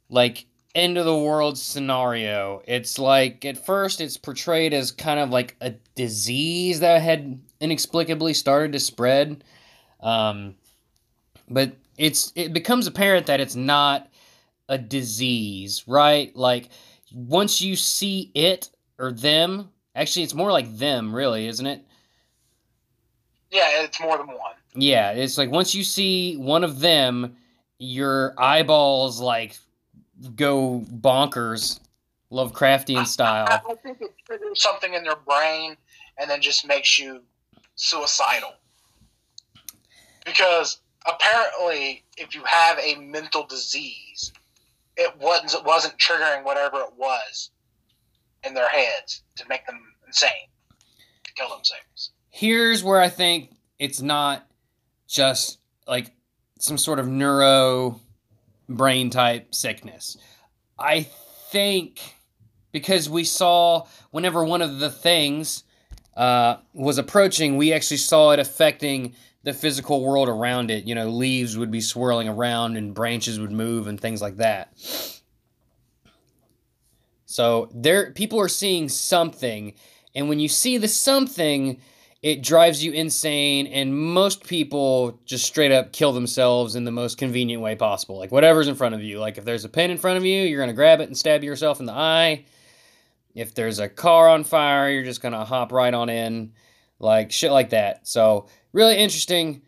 like 0.08 0.46
end 0.74 0.96
of 0.96 1.04
the 1.04 1.16
world 1.16 1.58
scenario. 1.58 2.62
It's 2.66 2.98
like 2.98 3.44
at 3.44 3.64
first 3.66 4.00
it's 4.00 4.16
portrayed 4.16 4.72
as 4.72 4.90
kind 4.90 5.20
of 5.20 5.28
like 5.28 5.56
a 5.60 5.74
disease 5.94 6.80
that 6.80 7.02
had 7.02 7.38
inexplicably 7.60 8.32
started 8.32 8.72
to 8.72 8.80
spread. 8.80 9.44
Um, 10.00 10.54
but 11.50 11.72
it's 11.98 12.32
it 12.34 12.54
becomes 12.54 12.86
apparent 12.86 13.26
that 13.26 13.40
it's 13.40 13.56
not 13.56 14.08
a 14.70 14.78
disease, 14.78 15.84
right? 15.86 16.34
Like 16.34 16.70
once 17.12 17.60
you 17.60 17.76
see 17.76 18.30
it 18.34 18.70
or 18.98 19.12
them, 19.12 19.68
actually 19.98 20.22
it's 20.22 20.34
more 20.34 20.52
like 20.52 20.78
them, 20.78 21.14
really, 21.14 21.46
isn't 21.46 21.66
it? 21.66 21.84
Yeah, 23.50 23.82
it's 23.82 24.00
more 24.00 24.16
than 24.16 24.28
one. 24.28 24.54
Yeah, 24.74 25.12
it's 25.12 25.36
like 25.36 25.50
once 25.50 25.74
you 25.74 25.82
see 25.82 26.36
one 26.36 26.64
of 26.64 26.80
them, 26.80 27.36
your 27.78 28.34
eyeballs 28.38 29.20
like 29.20 29.56
go 30.36 30.84
bonkers, 30.90 31.80
Lovecraftian 32.30 32.98
I, 32.98 33.04
style. 33.04 33.46
I 33.48 33.74
think 33.82 34.00
it 34.00 34.14
triggers 34.24 34.62
something 34.62 34.94
in 34.94 35.02
their 35.02 35.16
brain 35.16 35.76
and 36.18 36.30
then 36.30 36.40
just 36.40 36.66
makes 36.66 36.98
you 36.98 37.22
suicidal. 37.74 38.54
Because 40.24 40.80
apparently, 41.06 42.04
if 42.16 42.34
you 42.34 42.42
have 42.44 42.78
a 42.78 42.96
mental 42.96 43.46
disease, 43.46 44.32
it 44.96 45.16
wasn't 45.18 45.54
it 45.54 45.64
wasn't 45.64 45.96
triggering 45.98 46.44
whatever 46.44 46.80
it 46.80 46.92
was 46.96 47.50
in 48.44 48.54
their 48.54 48.68
heads 48.68 49.22
to 49.36 49.44
make 49.48 49.66
them 49.66 49.80
insane, 50.06 50.30
to 51.24 51.32
kill 51.34 51.48
themselves. 51.48 52.12
Here's 52.30 52.84
where 52.84 53.00
I 53.00 53.08
think 53.08 53.54
it's 53.78 54.00
not 54.00 54.46
just 55.06 55.58
like 55.86 56.12
some 56.58 56.78
sort 56.78 56.98
of 56.98 57.08
neuro 57.08 58.00
brain 58.68 59.10
type 59.10 59.54
sickness. 59.54 60.16
I 60.78 61.02
think 61.50 62.00
because 62.72 63.08
we 63.08 63.24
saw 63.24 63.86
whenever 64.10 64.44
one 64.44 64.62
of 64.62 64.78
the 64.78 64.90
things 64.90 65.64
uh, 66.16 66.56
was 66.74 66.98
approaching, 66.98 67.56
we 67.56 67.72
actually 67.72 67.96
saw 67.96 68.30
it 68.32 68.38
affecting 68.38 69.14
the 69.44 69.54
physical 69.54 70.04
world 70.04 70.28
around 70.28 70.70
it. 70.70 70.84
You 70.84 70.94
know, 70.94 71.08
leaves 71.08 71.56
would 71.56 71.70
be 71.70 71.80
swirling 71.80 72.28
around 72.28 72.76
and 72.76 72.94
branches 72.94 73.40
would 73.40 73.52
move 73.52 73.86
and 73.86 74.00
things 74.00 74.20
like 74.20 74.36
that. 74.36 74.72
So 77.30 77.68
there, 77.74 78.10
people 78.12 78.40
are 78.40 78.48
seeing 78.48 78.88
something, 78.88 79.74
and 80.14 80.30
when 80.30 80.40
you 80.40 80.48
see 80.48 80.78
the 80.78 80.88
something, 80.88 81.78
it 82.22 82.42
drives 82.42 82.82
you 82.82 82.92
insane. 82.92 83.66
And 83.66 83.94
most 83.94 84.46
people 84.46 85.20
just 85.26 85.44
straight 85.44 85.70
up 85.70 85.92
kill 85.92 86.14
themselves 86.14 86.74
in 86.74 86.84
the 86.84 86.90
most 86.90 87.18
convenient 87.18 87.62
way 87.62 87.76
possible. 87.76 88.16
Like 88.16 88.32
whatever's 88.32 88.66
in 88.66 88.76
front 88.76 88.94
of 88.94 89.02
you. 89.02 89.20
Like 89.20 89.36
if 89.36 89.44
there's 89.44 89.66
a 89.66 89.68
pen 89.68 89.90
in 89.90 89.98
front 89.98 90.16
of 90.16 90.24
you, 90.24 90.42
you're 90.42 90.60
gonna 90.60 90.72
grab 90.72 91.02
it 91.02 91.08
and 91.08 91.16
stab 91.16 91.44
yourself 91.44 91.80
in 91.80 91.86
the 91.86 91.92
eye. 91.92 92.46
If 93.34 93.54
there's 93.54 93.78
a 93.78 93.90
car 93.90 94.30
on 94.30 94.42
fire, 94.42 94.90
you're 94.90 95.04
just 95.04 95.20
gonna 95.20 95.44
hop 95.44 95.70
right 95.70 95.92
on 95.92 96.08
in, 96.08 96.54
like 96.98 97.30
shit 97.30 97.52
like 97.52 97.70
that. 97.70 98.08
So 98.08 98.48
really 98.72 98.96
interesting 98.96 99.60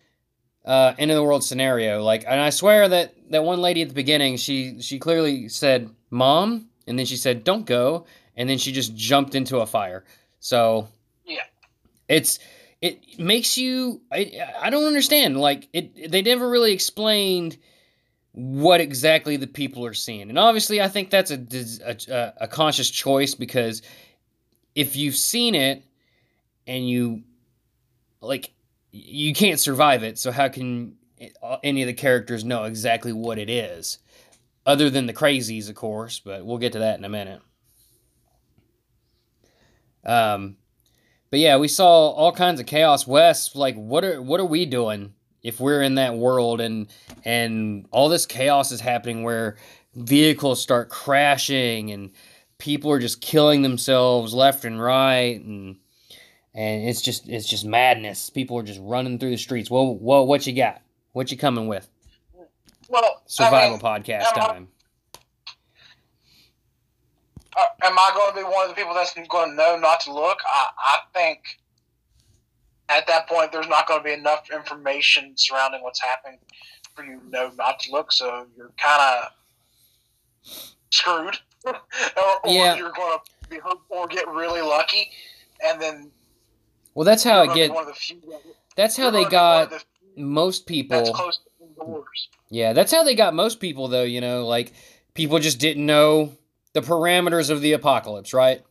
uh, 0.65 0.95
end 0.99 1.11
of 1.11 1.17
the 1.19 1.23
world 1.23 1.45
scenario. 1.45 2.03
Like, 2.03 2.25
and 2.27 2.41
I 2.41 2.49
swear 2.49 2.89
that 2.89 3.15
that 3.31 3.45
one 3.45 3.61
lady 3.61 3.83
at 3.83 3.89
the 3.89 3.95
beginning, 3.95 4.39
she 4.39 4.81
she 4.81 4.99
clearly 4.99 5.51
said 5.51 5.91
"mom," 6.09 6.70
and 6.91 6.99
then 6.99 7.07
she 7.07 7.17
said 7.17 7.43
"don't 7.45 7.65
go," 7.65 8.05
and 8.37 8.49
then 8.51 8.59
she 8.59 8.73
just 8.73 8.95
jumped 8.95 9.35
into 9.35 9.59
a 9.61 9.67
fire. 9.67 10.05
So 10.41 10.89
Yeah. 11.25 11.45
it's 12.09 12.39
it 12.83 13.19
makes 13.19 13.57
you 13.57 14.03
I 14.13 14.31
I 14.61 14.69
don't 14.69 14.85
understand. 14.85 15.41
Like 15.41 15.69
it, 15.73 16.11
they 16.13 16.21
never 16.21 16.49
really 16.51 16.73
explained 16.73 17.57
what 18.33 18.81
exactly 18.81 19.37
the 19.37 19.47
people 19.47 19.85
are 19.87 19.95
seeing, 19.95 20.29
and 20.29 20.39
obviously, 20.39 20.81
I 20.81 20.89
think 20.89 21.11
that's 21.11 21.31
a 21.31 21.41
a, 21.85 22.33
a 22.45 22.49
conscious 22.49 22.91
choice 22.91 23.35
because 23.35 23.83
if 24.75 24.97
you've 24.97 25.17
seen 25.17 25.55
it 25.55 25.83
and 26.67 26.89
you 26.89 27.23
like 28.21 28.53
you 28.93 29.35
can't 29.35 29.59
survive 29.59 30.03
it 30.03 30.19
so 30.19 30.31
how 30.31 30.49
can 30.49 30.95
uh, 31.43 31.57
any 31.63 31.83
of 31.83 31.87
the 31.87 31.93
characters 31.93 32.45
know 32.45 32.65
exactly 32.65 33.13
what 33.13 33.39
it 33.39 33.49
is 33.51 33.99
other 34.67 34.91
than 34.91 35.07
the 35.07 35.13
crazies 35.13 35.69
of 35.69 35.75
course 35.75 36.21
but 36.21 36.45
we'll 36.45 36.59
get 36.59 36.73
to 36.73 36.79
that 36.79 36.99
in 36.99 37.05
a 37.05 37.09
minute 37.09 37.41
um 40.05 40.57
but 41.31 41.41
yeah 41.41 41.57
we 41.57 41.69
saw 41.69 42.11
all 42.11 42.33
kinds 42.33 42.61
of 42.61 42.67
chaos 42.67 43.07
west 43.07 43.57
like 43.57 43.75
what 43.75 44.05
are 44.05 44.21
what 44.21 44.41
are 44.41 44.47
we 44.47 44.65
doing 44.67 45.15
if 45.43 45.61
we're 45.61 45.83
in 45.83 45.95
that 45.95 46.17
world 46.17 46.61
and 46.61 46.89
and 47.25 47.87
all 47.91 48.09
this 48.09 48.27
chaos 48.27 48.73
is 48.73 48.81
happening 48.81 49.23
where 49.23 49.57
vehicles 49.95 50.61
start 50.61 50.89
crashing 50.89 51.91
and 51.91 52.11
people 52.59 52.91
are 52.91 52.99
just 52.99 53.21
killing 53.21 53.63
themselves 53.63 54.35
left 54.35 54.65
and 54.65 54.81
right 54.81 55.41
and 55.43 55.77
and 56.55 56.89
it's 56.89 57.01
just 57.01 57.29
it's 57.29 57.49
just 57.49 57.65
madness. 57.65 58.31
People 58.31 58.59
are 58.59 58.63
just 58.63 58.81
running 58.83 59.19
through 59.19 59.31
the 59.31 59.37
streets. 59.37 59.71
Well, 59.71 59.97
well, 59.97 60.27
what 60.27 60.47
you 60.47 60.53
got? 60.53 60.83
What 61.13 61.31
you 61.31 61.39
coming 61.39 61.69
with? 61.69 61.89
Well, 62.91 63.23
Survival 63.27 63.59
I 63.59 63.71
mean, 63.71 63.81
podcast 64.05 64.25
I'm- 64.37 64.47
time. 64.51 64.69
uh, 67.57 67.65
am 67.87 67.99
I 67.99 68.11
going 68.15 68.31
to 68.33 68.37
be 68.37 68.43
one 68.45 68.65
of 68.65 68.69
the 68.69 68.75
people 68.75 68.95
that's 68.95 69.15
going 69.15 69.51
to 69.51 69.57
know 69.57 69.77
not 69.77 70.01
to 70.01 70.13
look? 70.13 70.39
I, 70.47 70.67
I 70.77 70.99
think 71.15 71.41
at 72.89 73.07
that 73.07 73.29
point 73.29 73.53
there's 73.53 73.69
not 73.69 73.87
going 73.87 74.01
to 74.01 74.05
be 74.05 74.13
enough 74.13 74.49
information 74.53 75.33
surrounding 75.37 75.83
what's 75.83 76.03
happening 76.03 76.39
for 76.95 77.05
you 77.05 77.21
to 77.21 77.31
know 77.31 77.53
not 77.57 77.79
to 77.81 77.93
look. 77.93 78.11
So 78.13 78.47
you're 78.57 78.73
kind 78.77 79.23
of 80.45 80.53
screwed, 80.91 81.39
or, 81.65 81.75
or 82.45 82.53
Yeah. 82.53 82.77
you're 82.77 82.91
going 82.93 83.19
to 83.19 83.49
be 83.49 83.59
hurt 83.59 83.79
or 83.89 84.07
get 84.09 84.27
really 84.29 84.63
lucky, 84.63 85.11
and 85.65 85.81
then 85.81 86.11
Well, 86.95 87.05
that's 87.05 87.23
how 87.23 87.43
it 87.45 87.55
get. 87.55 87.71
one 87.71 87.83
of 87.83 87.87
the 87.89 87.95
few 87.95 88.21
that- 88.23 88.43
That's 88.77 88.97
how 88.97 89.11
they 89.11 89.23
gonna 89.25 89.31
be 89.31 89.37
one 89.37 89.63
of 89.63 89.71
got 89.71 89.85
the 90.17 90.23
most 90.23 90.61
that's 90.67 90.67
people. 90.67 91.33
To 91.81 91.87
indoors. 91.87 92.29
Yeah, 92.51 92.73
that's 92.73 92.93
how 92.93 93.03
they 93.05 93.15
got 93.15 93.35
most 93.35 93.61
people, 93.61 93.89
though. 93.89 94.03
You 94.03 94.21
know, 94.21 94.47
like 94.47 94.73
people 95.15 95.39
just 95.39 95.59
didn't 95.59 95.87
know 95.87 96.33
the 96.73 96.81
parameters 96.81 97.51
of 97.51 97.61
the 97.61 97.73
apocalypse, 97.73 98.33
right? 98.33 98.63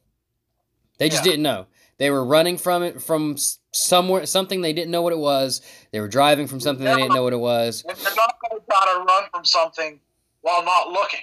They 0.97 1.09
just 1.09 1.25
Yeah. 1.25 1.31
didn't 1.31 1.43
know. 1.43 1.65
They 1.97 2.09
were 2.09 2.23
running 2.23 2.57
from 2.57 2.81
it 2.83 3.01
from 3.01 3.35
somewhere, 3.73 4.25
something 4.25 4.61
they 4.61 4.71
didn't 4.73 4.91
know 4.91 5.01
what 5.01 5.11
it 5.13 5.19
was. 5.19 5.61
They 5.91 5.99
were 5.99 6.07
driving 6.07 6.47
from 6.47 6.59
something 6.61 6.85
they 6.85 6.95
didn't 6.95 7.13
know 7.13 7.23
what 7.23 7.33
it 7.33 7.39
was. 7.39 7.83
They're 7.85 7.95
not 8.15 8.35
going 8.49 8.61
to 8.61 8.65
try 8.69 8.93
to 8.93 8.99
run 9.03 9.23
from 9.33 9.43
something 9.43 9.99
while 10.41 10.63
not 10.63 10.89
looking, 10.91 11.19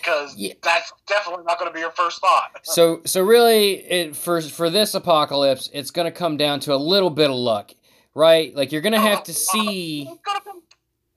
because 0.00 0.36
Yeah. 0.36 0.52
that's 0.62 0.92
definitely 1.06 1.44
not 1.46 1.58
going 1.58 1.70
to 1.70 1.74
be 1.74 1.80
your 1.80 1.92
first 1.92 2.20
thought. 2.20 2.50
So, 2.64 3.00
so 3.06 3.22
really, 3.22 3.76
it 3.90 4.14
for 4.16 4.42
for 4.42 4.68
this 4.68 4.92
apocalypse, 4.94 5.70
it's 5.72 5.90
gonna 5.90 6.12
come 6.12 6.36
down 6.36 6.60
to 6.60 6.74
a 6.74 6.76
little 6.76 7.08
bit 7.08 7.30
of 7.30 7.36
luck, 7.36 7.72
right? 8.14 8.54
Like 8.54 8.70
you're 8.70 8.82
gonna 8.82 9.00
have 9.00 9.20
oh, 9.20 9.24
to 9.24 9.32
see. 9.32 10.02
It's 10.02 10.20
gonna 10.22 10.40
come, 10.44 10.62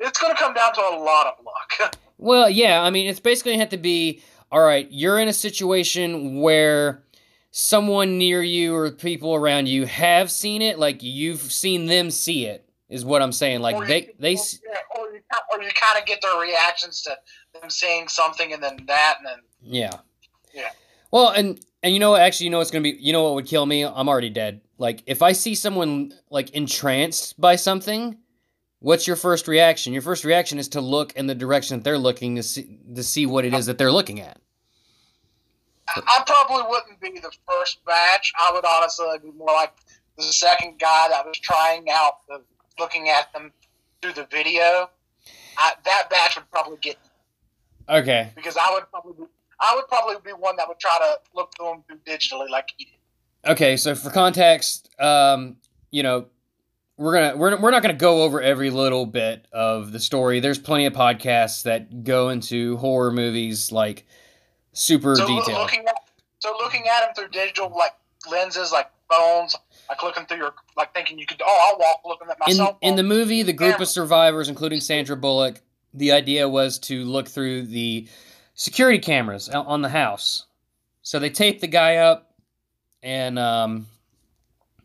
it's 0.01 0.19
gonna 0.19 0.35
come 0.35 0.53
down 0.53 0.73
to 0.73 0.81
a 0.81 0.97
lot 0.99 1.27
of 1.27 1.45
luck. 1.45 1.95
Well, 2.23 2.51
yeah, 2.51 2.83
I 2.83 2.91
mean, 2.91 3.07
it's 3.07 3.19
basically 3.19 3.57
have 3.57 3.69
to 3.69 3.77
be 3.77 4.21
all 4.51 4.61
right. 4.61 4.87
You're 4.91 5.17
in 5.17 5.27
a 5.27 5.33
situation 5.33 6.39
where 6.39 7.03
someone 7.49 8.19
near 8.19 8.43
you 8.43 8.75
or 8.75 8.91
people 8.91 9.33
around 9.33 9.67
you 9.67 9.87
have 9.87 10.29
seen 10.29 10.61
it, 10.61 10.77
like 10.77 11.01
you've 11.01 11.41
seen 11.41 11.87
them 11.87 12.11
see 12.11 12.45
it, 12.45 12.69
is 12.89 13.03
what 13.03 13.23
I'm 13.23 13.31
saying. 13.31 13.61
Like 13.61 13.75
Or 13.75 13.87
they 13.87 14.01
you, 14.01 14.13
they 14.19 14.35
or, 14.35 14.37
yeah, 14.37 14.99
or 14.99 15.11
you, 15.13 15.21
or 15.51 15.63
you 15.63 15.69
kind 15.73 15.99
of 15.99 16.05
get 16.05 16.21
their 16.21 16.39
reactions 16.39 17.01
to 17.01 17.17
them 17.59 17.71
seeing 17.71 18.07
something 18.07 18.53
and 18.53 18.61
then 18.61 18.77
that 18.85 19.15
and 19.17 19.27
then 19.27 19.39
yeah 19.63 19.97
Yeah. 20.53 20.69
Well, 21.09 21.29
and 21.29 21.59
and 21.81 21.91
you 21.91 21.99
know 21.99 22.11
what? 22.11 22.21
Actually, 22.21 22.45
you 22.45 22.49
know 22.51 22.59
what's 22.59 22.69
gonna 22.69 22.83
be. 22.83 22.97
You 22.99 23.13
know 23.13 23.23
what 23.23 23.33
would 23.33 23.47
kill 23.47 23.65
me? 23.65 23.83
I'm 23.83 24.07
already 24.07 24.29
dead. 24.29 24.61
Like 24.77 25.01
if 25.07 25.23
I 25.23 25.31
see 25.31 25.55
someone 25.55 26.13
like 26.29 26.51
entranced 26.51 27.41
by 27.41 27.55
something. 27.55 28.17
What's 28.81 29.05
your 29.05 29.15
first 29.15 29.47
reaction? 29.47 29.93
Your 29.93 30.01
first 30.01 30.25
reaction 30.25 30.57
is 30.57 30.67
to 30.69 30.81
look 30.81 31.13
in 31.13 31.27
the 31.27 31.35
direction 31.35 31.77
that 31.77 31.83
they're 31.83 31.99
looking 31.99 32.35
to 32.35 32.43
see 32.43 32.79
to 32.95 33.03
see 33.03 33.27
what 33.27 33.45
it 33.45 33.53
is 33.53 33.67
that 33.67 33.77
they're 33.77 33.91
looking 33.91 34.19
at. 34.19 34.39
I, 35.87 36.01
I 36.05 36.23
probably 36.25 36.63
wouldn't 36.67 36.99
be 36.99 37.19
the 37.19 37.31
first 37.47 37.85
batch. 37.85 38.33
I 38.39 38.51
would 38.51 38.65
honestly 38.65 39.05
be 39.21 39.31
more 39.37 39.53
like 39.53 39.73
the 40.17 40.23
second 40.23 40.79
guy 40.79 41.07
that 41.09 41.23
was 41.25 41.37
trying 41.37 41.85
out 41.91 42.25
the 42.27 42.41
looking 42.79 43.07
at 43.09 43.31
them 43.33 43.51
through 44.01 44.13
the 44.13 44.25
video. 44.31 44.89
I, 45.57 45.73
that 45.85 46.09
batch 46.09 46.35
would 46.37 46.49
probably 46.49 46.77
get 46.81 46.97
Okay. 47.87 48.31
because 48.35 48.57
I 48.57 48.71
would 48.73 48.89
probably 48.89 49.13
be, 49.13 49.23
I 49.59 49.75
would 49.75 49.87
probably 49.87 50.15
be 50.25 50.31
one 50.31 50.55
that 50.55 50.67
would 50.67 50.79
try 50.79 50.97
to 50.99 51.19
look 51.35 51.51
through 51.55 51.83
them 51.87 51.99
digitally 52.07 52.49
like 52.49 52.69
he 52.77 52.85
did. 52.85 53.51
Okay, 53.51 53.75
so 53.77 53.93
for 53.95 54.09
context, 54.09 54.89
um, 54.99 55.57
you 55.91 56.01
know, 56.03 56.27
we're 57.01 57.13
gonna 57.13 57.35
we're 57.35 57.59
we're 57.59 57.71
not 57.71 57.81
gonna 57.81 57.95
go 57.95 58.21
over 58.21 58.39
every 58.41 58.69
little 58.69 59.07
bit 59.07 59.47
of 59.51 59.91
the 59.91 59.99
story. 59.99 60.39
There's 60.39 60.59
plenty 60.59 60.85
of 60.85 60.93
podcasts 60.93 61.63
that 61.63 62.03
go 62.03 62.29
into 62.29 62.77
horror 62.77 63.11
movies 63.11 63.71
like 63.71 64.05
super 64.73 65.15
So 65.15 65.25
looking 65.25 65.85
at 65.87 65.95
so 66.37 66.55
looking 66.59 66.87
at 66.87 67.05
them 67.05 67.15
through 67.15 67.29
digital 67.29 67.73
like 67.75 67.93
lenses, 68.29 68.71
like 68.71 68.91
phones, 69.09 69.55
like 69.89 70.03
looking 70.03 70.27
through 70.27 70.37
your 70.37 70.53
like 70.77 70.93
thinking 70.93 71.17
you 71.17 71.25
could. 71.25 71.41
Oh, 71.43 71.71
I'll 71.71 71.79
walk 71.79 72.01
looking 72.05 72.27
at 72.29 72.37
my 72.39 72.75
in 72.81 72.89
in 72.91 72.95
the 72.95 73.03
movie, 73.03 73.41
the 73.41 73.51
group 73.51 73.71
Camera. 73.71 73.81
of 73.81 73.89
survivors, 73.89 74.47
including 74.47 74.79
Sandra 74.79 75.17
Bullock, 75.17 75.59
the 75.95 76.11
idea 76.11 76.47
was 76.47 76.77
to 76.79 77.03
look 77.05 77.27
through 77.27 77.63
the 77.63 78.07
security 78.53 78.99
cameras 78.99 79.49
on 79.49 79.81
the 79.81 79.89
house. 79.89 80.45
So 81.01 81.17
they 81.17 81.31
taped 81.31 81.61
the 81.61 81.67
guy 81.67 81.95
up, 81.95 82.35
and 83.01 83.39
um, 83.39 83.87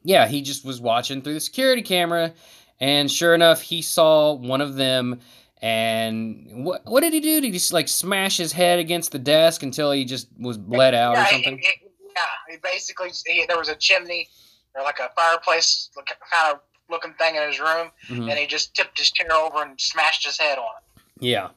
yeah, 0.07 0.27
he 0.29 0.41
just 0.41 0.65
was 0.65 0.81
watching 0.81 1.21
through 1.21 1.35
the 1.35 1.41
security 1.41 1.83
camera, 1.83 2.33
and 2.81 3.11
sure 3.11 3.35
enough, 3.35 3.61
he 3.61 3.83
saw 3.83 4.33
one 4.35 4.61
of 4.61 4.77
them. 4.77 5.21
And 5.63 6.65
what 6.65 6.83
what 6.85 7.01
did 7.01 7.13
he 7.13 7.21
do? 7.21 7.41
Did 7.41 7.45
he 7.45 7.51
just 7.53 7.73
like 7.73 7.89
smash 7.89 8.37
his 8.37 8.53
head 8.53 8.79
against 8.79 9.11
the 9.11 9.19
desk 9.19 9.63
until 9.63 9.91
he 9.91 10.05
just 10.05 10.29
was 10.39 10.59
bled 10.59 10.95
out 10.95 11.15
yeah, 11.15 11.23
or 11.23 11.27
something? 11.27 11.59
he- 11.59 11.89
yeah, 12.15 12.23
he 12.51 12.57
basically 12.63 13.11
he, 13.27 13.45
there 13.49 13.59
was 13.59 13.69
a 13.69 13.75
chimney 13.75 14.29
or 14.75 14.83
like 14.83 14.99
a 15.01 15.09
fireplace 15.17 15.91
look, 15.97 16.07
kind 16.33 16.55
of 16.55 16.61
looking 16.89 17.13
thing 17.15 17.35
in 17.37 17.43
his 17.49 17.59
room, 17.59 17.91
Mhm. 18.09 18.31
and 18.31 18.39
he 18.39 18.47
just 18.47 18.75
tipped 18.75 18.99
his 18.99 19.11
chair 19.11 19.33
over 19.33 19.63
and 19.63 19.81
smashed 19.81 20.25
his 20.25 20.39
head 20.39 20.57
on 20.59 20.67
it. 20.79 21.01
Yeah. 21.25 21.49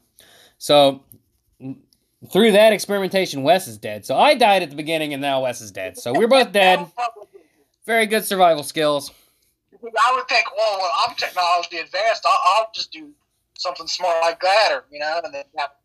So 0.57 1.03
through 2.31 2.53
that 2.53 2.73
experimentation, 2.73 3.43
Wes 3.43 3.67
is 3.67 3.77
dead. 3.77 4.05
So 4.05 4.17
I 4.17 4.33
died 4.33 4.63
at 4.63 4.69
the 4.69 4.75
beginning, 4.75 5.13
and 5.13 5.21
now 5.21 5.43
Wes 5.43 5.61
is 5.61 5.71
dead. 5.71 5.97
So 5.97 6.13
we're 6.13 6.27
both 6.27 6.51
dead. 6.63 6.85
Very 7.85 8.05
good 8.05 8.25
survival 8.25 8.63
skills. 8.63 9.11
I 9.81 10.15
would 10.15 10.27
think, 10.27 10.45
well, 10.55 10.77
well, 10.77 10.91
I'm 11.07 11.15
technology 11.15 11.77
advanced. 11.77 12.25
I'll, 12.25 12.39
I'll 12.45 12.71
just 12.73 12.91
do 12.91 13.11
something 13.57 13.87
smart 13.87 14.21
like 14.21 14.39
that, 14.41 14.69
or 14.71 14.85
you 14.91 14.99
know, 14.99 15.21
and 15.23 15.33
then 15.33 15.43
that, 15.55 15.75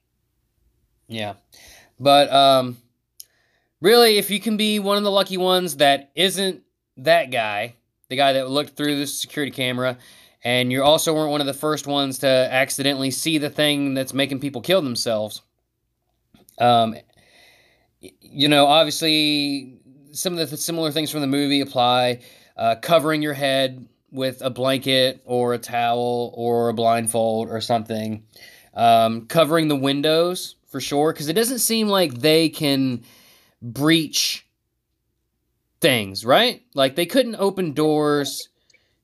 Yeah. 1.08 1.34
But 1.98 2.32
um 2.32 2.78
really 3.80 4.16
if 4.16 4.30
you 4.30 4.40
can 4.40 4.56
be 4.56 4.78
one 4.78 4.96
of 4.96 5.02
the 5.02 5.10
lucky 5.10 5.36
ones 5.36 5.76
that 5.76 6.10
isn't 6.14 6.62
that 6.96 7.30
guy, 7.30 7.74
the 8.08 8.16
guy 8.16 8.32
that 8.34 8.48
looked 8.48 8.76
through 8.76 8.96
the 8.96 9.06
security 9.06 9.50
camera, 9.50 9.98
and 10.42 10.70
you 10.72 10.82
also 10.82 11.14
weren't 11.14 11.30
one 11.30 11.40
of 11.40 11.46
the 11.46 11.54
first 11.54 11.86
ones 11.86 12.18
to 12.20 12.26
accidentally 12.26 13.10
see 13.10 13.38
the 13.38 13.50
thing 13.50 13.94
that's 13.94 14.14
making 14.14 14.40
people 14.40 14.60
kill 14.60 14.82
themselves. 14.82 15.42
Um 16.58 16.96
you 18.00 18.48
know, 18.48 18.66
obviously 18.66 19.80
some 20.14 20.38
of 20.38 20.50
the 20.50 20.56
similar 20.56 20.90
things 20.90 21.10
from 21.10 21.20
the 21.20 21.26
movie 21.26 21.60
apply. 21.60 22.20
Uh, 22.56 22.76
covering 22.76 23.20
your 23.20 23.34
head 23.34 23.88
with 24.12 24.40
a 24.40 24.50
blanket 24.50 25.20
or 25.24 25.54
a 25.54 25.58
towel 25.58 26.32
or 26.34 26.68
a 26.68 26.74
blindfold 26.74 27.48
or 27.48 27.60
something. 27.60 28.24
Um, 28.74 29.26
covering 29.26 29.68
the 29.68 29.76
windows 29.76 30.56
for 30.68 30.80
sure, 30.80 31.12
because 31.12 31.28
it 31.28 31.34
doesn't 31.34 31.58
seem 31.58 31.88
like 31.88 32.14
they 32.14 32.48
can 32.48 33.04
breach 33.62 34.46
things, 35.80 36.24
right? 36.24 36.62
Like 36.74 36.96
they 36.96 37.06
couldn't 37.06 37.36
open 37.36 37.72
doors. 37.72 38.48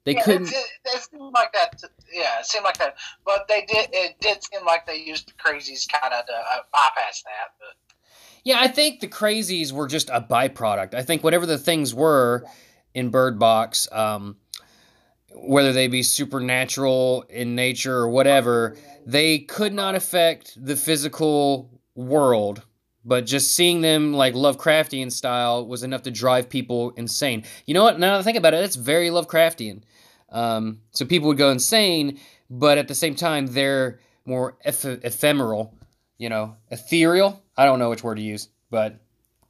They 0.04 0.14
yeah, 0.14 0.22
couldn't. 0.22 0.48
It, 0.48 0.54
it, 0.54 0.70
it 0.86 1.02
seemed 1.10 1.32
like 1.34 1.52
that. 1.52 1.78
to- 1.78 1.90
yeah, 2.12 2.40
it 2.40 2.46
seemed 2.46 2.64
like 2.64 2.78
that. 2.78 2.96
But 3.24 3.46
they 3.48 3.66
did. 3.66 3.90
It 3.92 4.16
did 4.20 4.42
seem 4.42 4.64
like 4.64 4.86
they 4.86 4.96
used 4.96 5.28
the 5.28 5.32
crazies 5.34 5.86
kind 5.88 6.14
of 6.14 6.26
to 6.26 6.32
uh, 6.32 6.62
bypass 6.72 7.22
that. 7.22 7.54
But 7.58 7.89
Yeah, 8.44 8.58
I 8.60 8.68
think 8.68 9.00
the 9.00 9.08
crazies 9.08 9.72
were 9.72 9.86
just 9.86 10.08
a 10.10 10.20
byproduct. 10.20 10.94
I 10.94 11.02
think 11.02 11.22
whatever 11.22 11.46
the 11.46 11.58
things 11.58 11.94
were 11.94 12.44
in 12.94 13.10
Bird 13.10 13.38
Box, 13.38 13.88
um, 13.92 14.36
whether 15.34 15.72
they 15.72 15.88
be 15.88 16.02
supernatural 16.02 17.24
in 17.28 17.54
nature 17.54 17.96
or 17.96 18.08
whatever, 18.08 18.76
they 19.06 19.38
could 19.38 19.72
not 19.72 19.94
affect 19.94 20.54
the 20.62 20.76
physical 20.76 21.70
world. 21.94 22.62
But 23.04 23.24
just 23.24 23.54
seeing 23.54 23.80
them 23.80 24.12
like 24.12 24.34
Lovecraftian 24.34 25.10
style 25.10 25.66
was 25.66 25.82
enough 25.82 26.02
to 26.02 26.10
drive 26.10 26.50
people 26.50 26.90
insane. 26.96 27.44
You 27.66 27.72
know 27.72 27.82
what? 27.82 27.98
Now 27.98 28.12
that 28.12 28.20
I 28.20 28.22
think 28.22 28.36
about 28.36 28.52
it, 28.52 28.62
it's 28.62 28.76
very 28.76 29.08
Lovecraftian. 29.08 29.82
Um, 30.28 30.80
so 30.90 31.06
people 31.06 31.28
would 31.28 31.38
go 31.38 31.50
insane, 31.50 32.20
but 32.50 32.76
at 32.76 32.88
the 32.88 32.94
same 32.94 33.14
time, 33.14 33.46
they're 33.46 34.00
more 34.26 34.56
eph- 34.64 34.84
ephemeral, 35.02 35.74
you 36.18 36.28
know, 36.28 36.56
ethereal. 36.70 37.42
I 37.60 37.66
don't 37.66 37.78
know 37.78 37.90
which 37.90 38.02
word 38.02 38.14
to 38.14 38.22
use, 38.22 38.48
but 38.70 39.00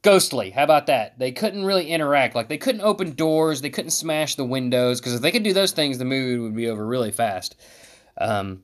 ghostly. 0.01 0.49
How 0.49 0.65
about 0.65 0.87
that? 0.87 1.17
They 1.17 1.31
couldn't 1.31 1.63
really 1.63 1.87
interact. 1.87 2.35
Like 2.35 2.49
they 2.49 2.57
couldn't 2.57 2.81
open 2.81 3.11
doors, 3.11 3.61
they 3.61 3.69
couldn't 3.69 3.91
smash 3.91 4.35
the 4.35 4.43
windows 4.43 4.99
because 4.99 5.13
if 5.13 5.21
they 5.21 5.31
could 5.31 5.43
do 5.43 5.53
those 5.53 5.71
things, 5.71 5.97
the 5.97 6.03
movie 6.03 6.37
would 6.37 6.53
be 6.53 6.67
over 6.67 6.85
really 6.85 7.11
fast. 7.11 7.55
Um, 8.17 8.63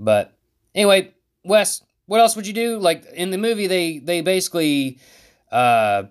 but 0.00 0.36
anyway, 0.74 1.14
Wes, 1.44 1.84
what 2.06 2.18
else 2.18 2.34
would 2.34 2.48
you 2.48 2.52
do? 2.52 2.80
Like 2.80 3.04
in 3.14 3.30
the 3.30 3.38
movie, 3.38 3.68
they 3.68 3.98
they 3.98 4.20
basically 4.20 4.98
uh, 5.52 6.02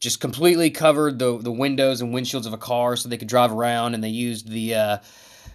just 0.00 0.20
completely 0.20 0.68
covered 0.68 1.18
the 1.18 1.38
the 1.38 1.50
windows 1.50 2.02
and 2.02 2.12
windshields 2.12 2.46
of 2.46 2.52
a 2.52 2.58
car 2.58 2.94
so 2.94 3.08
they 3.08 3.16
could 3.16 3.26
drive 3.26 3.52
around, 3.52 3.94
and 3.94 4.04
they 4.04 4.10
used 4.10 4.50
the 4.50 4.74
uh, 4.74 4.98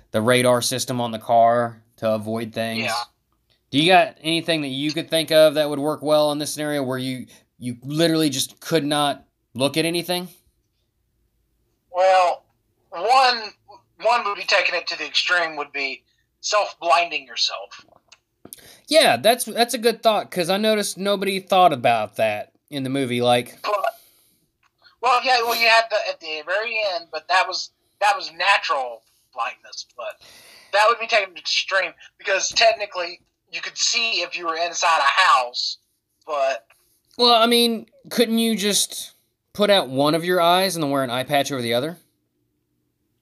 the 0.10 0.24
radar 0.24 0.63
system 0.63 1.00
on 1.00 1.12
the 1.12 1.20
car 1.20 1.84
to 1.98 2.10
avoid 2.10 2.51
things. 2.51 2.86
Yeah. 2.86 2.94
Do 3.72 3.79
you 3.79 3.91
got 3.91 4.17
anything 4.22 4.62
that 4.62 4.69
you 4.69 4.93
could 4.93 5.10
think 5.10 5.31
of 5.31 5.55
that 5.55 5.69
would 5.69 5.79
work 5.79 6.01
well 6.01 6.31
in 6.31 6.38
this 6.39 6.53
scenario 6.53 6.84
where 6.84 6.98
you 6.98 7.27
you 7.57 7.77
literally 7.84 8.29
just 8.29 8.60
could 8.60 8.86
not 8.86 9.25
look 9.53 9.77
at 9.77 9.86
anything? 9.86 10.27
Well, 11.91 12.43
one 12.89 13.51
one 14.01 14.25
would 14.25 14.36
be 14.36 14.43
taking 14.43 14.75
it 14.75 14.88
to 14.88 14.98
the 14.98 15.05
extreme 15.05 15.55
would 15.55 15.72
be 15.72 16.03
self 16.41 16.79
blinding 16.79 17.25
yourself. 17.25 17.86
Yeah, 18.88 19.17
that's 19.17 19.45
that's 19.45 19.74
a 19.74 19.79
good 19.79 20.03
thought 20.03 20.29
because 20.29 20.50
I 20.50 20.57
noticed 20.57 20.98
nobody 20.98 21.39
thought 21.39 21.74
about 21.74 22.17
that 22.17 22.51
in 22.69 22.84
the 22.84 22.89
movie. 22.89 23.22
Like, 23.22 23.57
well, 25.01 25.24
yeah, 25.24 25.39
well, 25.43 25.55
you 25.55 25.67
had 25.67 25.86
the 25.89 25.98
at 26.10 26.19
the 26.19 26.43
very 26.45 26.77
end, 26.93 27.07
but 27.12 27.27
that 27.27 27.48
was 27.48 27.72
that 28.00 28.15
was 28.15 28.31
natural 28.34 29.01
blindness. 29.34 29.88
But 29.98 30.22
that 30.72 30.86
would 30.88 31.00
be 31.00 31.07
taken 31.07 31.29
to 31.29 31.34
the 31.34 31.39
extreme 31.39 31.91
because 32.17 32.50
technically 32.50 33.22
you 33.55 33.62
could 33.62 33.77
see 33.77 34.21
if 34.21 34.38
you 34.38 34.45
were 34.45 34.57
inside 34.57 35.00
a 35.00 35.21
house, 35.21 35.77
but 36.27 36.67
well, 37.17 37.41
I 37.41 37.45
mean, 37.47 37.85
couldn't 38.09 38.38
you 38.39 38.55
just 38.57 39.13
put 39.53 39.69
out 39.69 39.88
one 39.89 40.13
of 40.15 40.25
your 40.25 40.41
eyes 40.41 40.75
and 40.75 40.83
then 40.83 40.91
wear 40.91 41.03
an 41.03 41.09
eye 41.09 41.24
patch 41.24 41.51
over 41.51 41.62
the 41.62 41.74
other? 41.74 41.97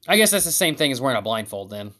I 0.08 0.16
guess 0.16 0.30
that's 0.30 0.44
the 0.44 0.52
same 0.52 0.74
thing 0.74 0.92
as 0.92 1.00
wearing 1.00 1.16
a 1.16 1.22
blindfold 1.22 1.70
then. 1.70 1.92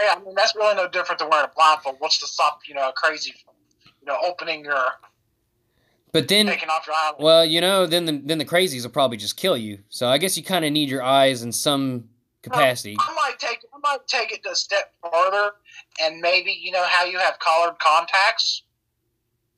yeah, 0.00 0.14
I 0.16 0.20
mean 0.24 0.34
that's 0.34 0.54
really 0.56 0.74
no 0.74 0.88
different 0.88 1.18
than 1.20 1.30
wearing 1.30 1.46
a 1.46 1.54
blindfold. 1.54 1.96
What's 2.00 2.18
to 2.20 2.26
stop 2.26 2.60
you 2.68 2.74
know 2.74 2.90
crazy 2.94 3.32
from 3.44 3.54
you 4.00 4.06
know 4.06 4.18
opening 4.26 4.64
your 4.64 4.82
But 6.12 6.28
then, 6.28 6.46
taking 6.46 6.68
off 6.68 6.86
your 6.86 6.94
eye? 6.96 7.12
well, 7.18 7.44
you 7.44 7.60
know, 7.60 7.86
then 7.86 8.04
the 8.04 8.20
then 8.24 8.38
the 8.38 8.44
crazies 8.44 8.82
will 8.82 8.90
probably 8.90 9.16
just 9.16 9.36
kill 9.36 9.56
you. 9.56 9.78
So 9.88 10.08
I 10.08 10.18
guess 10.18 10.36
you 10.36 10.42
kind 10.42 10.64
of 10.64 10.72
need 10.72 10.88
your 10.90 11.02
eyes 11.02 11.42
in 11.42 11.52
some 11.52 12.08
capacity. 12.42 12.96
I 12.98 13.14
might 13.14 13.38
take 13.38 13.60
I 13.72 13.78
might 13.82 14.06
take 14.08 14.32
it 14.32 14.40
a 14.50 14.54
step 14.54 14.92
further, 15.02 15.52
and 16.00 16.20
maybe 16.20 16.52
you 16.52 16.70
know 16.70 16.84
how 16.84 17.04
you 17.04 17.18
have 17.18 17.38
colored 17.38 17.78
contacts. 17.78 18.62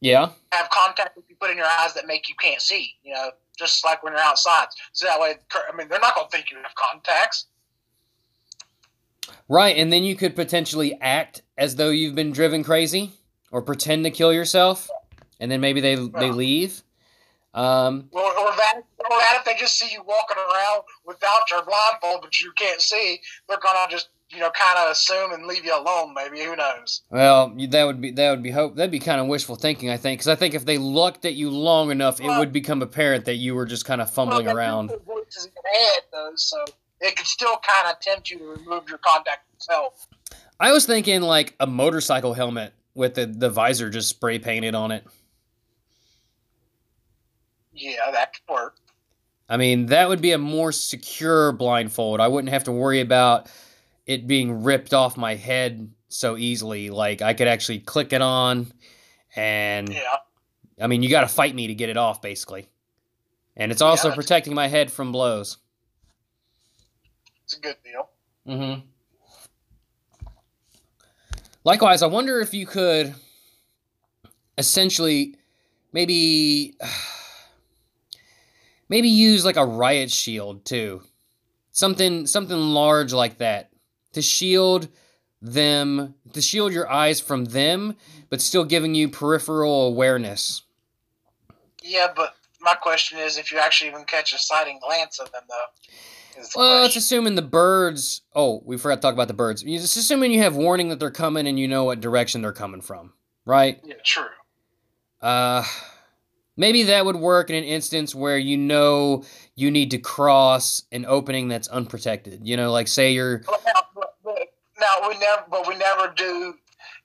Yeah. 0.01 0.31
Have 0.53 0.71
contacts 0.71 1.15
that 1.17 1.25
you 1.29 1.37
put 1.41 1.51
in 1.51 1.57
your 1.57 1.67
eyes 1.67 1.95
that 1.95 2.07
make 2.07 2.29
you 2.29 2.35
can't 2.41 2.61
see. 2.61 2.95
You 3.03 3.15
know, 3.15 3.31
just 3.59 3.85
like 3.85 4.03
when 4.03 4.15
you're 4.15 4.23
outside. 4.23 4.69
So 4.93 5.07
that 5.07 5.21
way, 5.21 5.35
I 5.55 5.77
mean, 5.77 5.89
they're 5.89 6.01
not 6.01 6.15
going 6.15 6.29
to 6.29 6.37
think 6.37 6.51
you 6.51 6.57
have 6.57 6.75
contacts. 6.75 7.47
Right, 9.49 9.77
and 9.77 9.93
then 9.93 10.03
you 10.05 10.17
could 10.17 10.35
potentially 10.35 10.99
act 11.01 11.43
as 11.59 11.77
though 11.77 11.91
you've 11.91 12.15
been 12.15 12.33
driven 12.33 12.65
crazy, 12.65 13.13
or 13.53 13.63
pretend 13.63 14.05
to 14.05 14.11
kill 14.11 14.33
yourself, 14.33 14.89
and 15.39 15.51
then 15.51 15.61
maybe 15.61 15.81
they 15.81 15.97
they 15.97 16.31
leave. 16.31 16.83
Um, 17.53 18.09
Or, 18.13 18.23
or 18.23 18.57
that, 18.57 18.75
or 18.77 19.19
that 19.19 19.37
if 19.39 19.45
they 19.45 19.55
just 19.59 19.77
see 19.77 19.93
you 19.93 20.03
walking 20.05 20.37
around 20.37 20.83
without 21.05 21.51
your 21.51 21.65
blindfold, 21.65 22.23
but 22.23 22.39
you 22.41 22.53
can't 22.53 22.81
see, 22.81 23.21
they're 23.49 23.59
gonna 23.59 23.91
just 23.91 24.09
you 24.31 24.39
know 24.39 24.51
kind 24.51 24.79
of 24.79 24.91
assume 24.93 25.33
and 25.33 25.47
leave 25.47 25.65
you 25.65 25.77
alone. 25.77 26.15
Maybe 26.15 26.41
who 26.41 26.57
knows? 26.57 27.03
well, 27.11 27.53
that 27.71 27.85
would 27.85 28.01
be 28.01 28.11
that 28.13 28.31
would 28.31 28.43
be 28.43 28.51
hope 28.51 28.77
that'd 28.77 28.91
be 28.91 28.99
kind 28.99 29.21
of 29.21 29.27
wishful 29.27 29.57
thinking, 29.57 29.91
I 29.91 29.97
think, 29.97 30.21
because 30.21 30.29
I 30.29 30.37
think 30.37 30.55
if 30.55 30.65
they 30.65 30.79
looked 30.79 31.25
at 31.25 31.35
you 31.35 31.51
long 31.51 31.91
enough, 31.91 32.21
it 32.21 32.27
would 32.29 32.53
become 32.53 32.83
apparent 32.83 33.25
that 33.25 33.35
you 33.37 33.55
were 33.55 33.67
just 33.67 33.85
kind 33.85 34.01
of 34.01 34.11
fumbling 34.11 34.47
Well, 34.47 34.57
around. 34.57 34.93
voices 35.07 35.47
in 35.47 35.53
your 35.55 35.81
head 35.81 36.03
though, 36.13 36.33
so 36.37 36.65
it 37.01 37.17
could 37.17 37.27
still 37.27 37.57
kind 37.67 37.93
of 37.93 38.01
tempt 38.01 38.31
you 38.31 38.39
to 38.39 38.45
remove 38.45 38.89
your 38.89 38.99
contact 38.99 39.47
yourself. 39.55 40.07
I 40.59 40.73
was 40.73 40.87
thinking 40.87 41.23
like 41.23 41.55
a 41.59 41.67
motorcycle 41.67 42.35
helmet 42.35 42.73
with 42.95 43.15
the 43.15 43.27
the 43.27 43.51
visor 43.51 43.91
just 43.91 44.09
spray 44.09 44.39
painted 44.39 44.75
on 44.75 44.91
it. 44.93 45.05
Yeah, 47.73 48.11
that 48.13 48.35
could 48.35 48.53
work. 48.53 48.77
I 49.49 49.57
mean, 49.57 49.87
that 49.87 50.09
would 50.09 50.21
be 50.21 50.33
a 50.33 50.39
more 50.39 50.71
secure 50.71 51.51
blindfold. 51.51 52.21
I 52.21 52.29
wouldn't 52.29 52.53
have 52.53 52.65
to 52.65 52.73
worry 52.73 53.01
about 53.01 53.51
it 54.11 54.26
being 54.26 54.64
ripped 54.64 54.93
off 54.93 55.17
my 55.17 55.37
head 55.37 55.88
so 56.09 56.37
easily. 56.37 56.90
Like 56.90 57.23
I 57.23 57.33
could 57.33 57.47
actually 57.47 57.79
click 57.79 58.12
it 58.12 58.21
on 58.21 58.73
and 59.37 59.88
Yeah, 59.88 60.17
I 60.81 60.88
mean, 60.88 61.05
you 61.05 61.09
got 61.09 61.21
to 61.21 61.29
fight 61.29 61.55
me 61.55 61.69
to 61.69 61.75
get 61.75 61.90
it 61.90 61.97
off 61.97 62.21
basically. 62.21 62.69
And 63.57 63.71
it's 63.71 63.81
also 63.81 64.09
Yeah, 64.09 64.17
protecting 64.17 64.52
my 64.52 64.67
head 64.67 64.90
from 64.90 65.12
blows. 65.12 65.59
it's 67.45 67.56
a 67.56 67.61
good 67.61 67.76
deal. 67.85 68.08
Mhm. 68.49 68.82
Likewise, 71.63 72.02
I 72.02 72.08
wonder 72.08 72.41
if 72.41 72.52
you 72.52 72.67
could 72.67 73.15
essentially 74.58 75.37
maybe 75.93 76.75
maybe 78.89 79.08
use 79.08 79.45
like 79.45 79.56
a 79.56 79.65
riot 79.65 80.11
shield 80.11 80.65
too. 80.65 81.02
Something 81.71 82.26
something 82.26 82.58
large 82.58 83.13
like 83.13 83.39
that 83.39 83.70
to 84.13 84.23
shield 84.23 84.89
them 85.43 86.15
to 86.33 86.43
shield 86.43 86.73
your 86.73 86.91
eyes 86.91 87.21
from 87.21 87.47
them 87.47 87.97
but 88.29 88.41
still 88.41 88.65
giving 88.65 88.95
you 88.95 89.09
peripheral 89.09 89.87
awareness. 89.87 90.63
Yeah, 91.83 92.09
but 92.15 92.35
my 92.61 92.75
question 92.75 93.19
is, 93.19 93.39
if 93.39 93.51
you 93.51 93.59
actually 93.59 93.89
even 93.91 94.05
catch 94.05 94.33
a 94.33 94.39
sighting 94.39 94.79
glance 94.83 95.19
of 95.19 95.33
them, 95.33 95.43
though. 95.49 96.43
The 96.43 96.49
Well, 96.57 96.85
it's 96.85 96.95
question. 96.95 96.99
assuming 96.99 97.35
the 97.35 97.43
birds. 97.43 98.21
Oh, 98.35 98.63
we 98.65 98.77
forgot 98.77 98.97
to 98.97 99.01
talk 99.01 99.15
about 99.15 99.29
the 99.29 99.35
birds. 99.35 99.65
It's 99.67 99.97
assuming 99.97 100.31
you 100.33 100.43
have 100.43 100.57
warning 100.57 100.89
that 100.91 101.01
they're 101.01 101.11
coming 101.11 101.47
and 101.47 101.59
you 101.59 101.67
know 101.67 101.85
what 101.85 102.01
direction 102.01 102.43
they're 102.43 102.53
coming 102.53 102.81
from, 102.83 103.13
right? 103.45 103.81
yeah, 103.85 103.95
true. 104.05 104.25
Uh, 105.21 105.65
maybe 106.57 106.85
that 106.85 107.05
would 107.05 107.17
work 107.17 107.51
in 107.51 107.57
an 107.57 107.65
instance 107.65 108.15
where 108.15 108.39
you 108.39 108.57
know 108.57 109.25
you 109.55 109.71
need 109.71 109.91
to 109.91 109.99
cross 109.99 110.83
an 110.93 111.05
opening 111.07 111.49
that's 111.49 111.69
unprotected. 111.69 112.41
You 112.47 112.57
know, 112.57 112.71
like 112.71 112.89
say 112.89 113.13
you're. 113.13 113.39
But 113.39 113.61
now, 113.67 113.73
now 114.80 115.08
we 115.08 115.19
never, 115.19 115.45
but 115.50 115.69
we 115.69 115.76
never 115.76 116.12
do 116.16 116.54